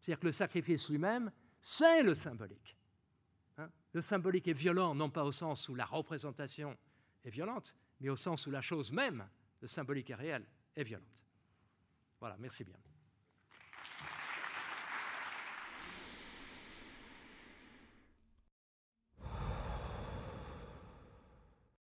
C'est-à-dire 0.00 0.20
que 0.20 0.26
le 0.26 0.32
sacrifice 0.32 0.88
lui-même, 0.88 1.30
c'est 1.60 2.02
le 2.02 2.14
symbolique. 2.14 2.76
Hein? 3.58 3.68
le 3.92 4.00
symbolique 4.00 4.48
est 4.48 4.52
violent, 4.52 4.94
non 4.94 5.10
pas 5.10 5.24
au 5.24 5.32
sens 5.32 5.68
où 5.68 5.74
la 5.74 5.84
représentation 5.84 6.76
est 7.24 7.30
violente, 7.30 7.74
mais 8.00 8.08
au 8.08 8.16
sens 8.16 8.46
où 8.46 8.50
la 8.50 8.62
chose 8.62 8.90
même, 8.92 9.28
le 9.60 9.68
symbolique 9.68 10.10
est 10.10 10.14
réel, 10.14 10.44
est 10.74 10.82
violente. 10.82 11.26
Voilà, 12.18 12.36
merci 12.38 12.64
bien. 12.64 12.76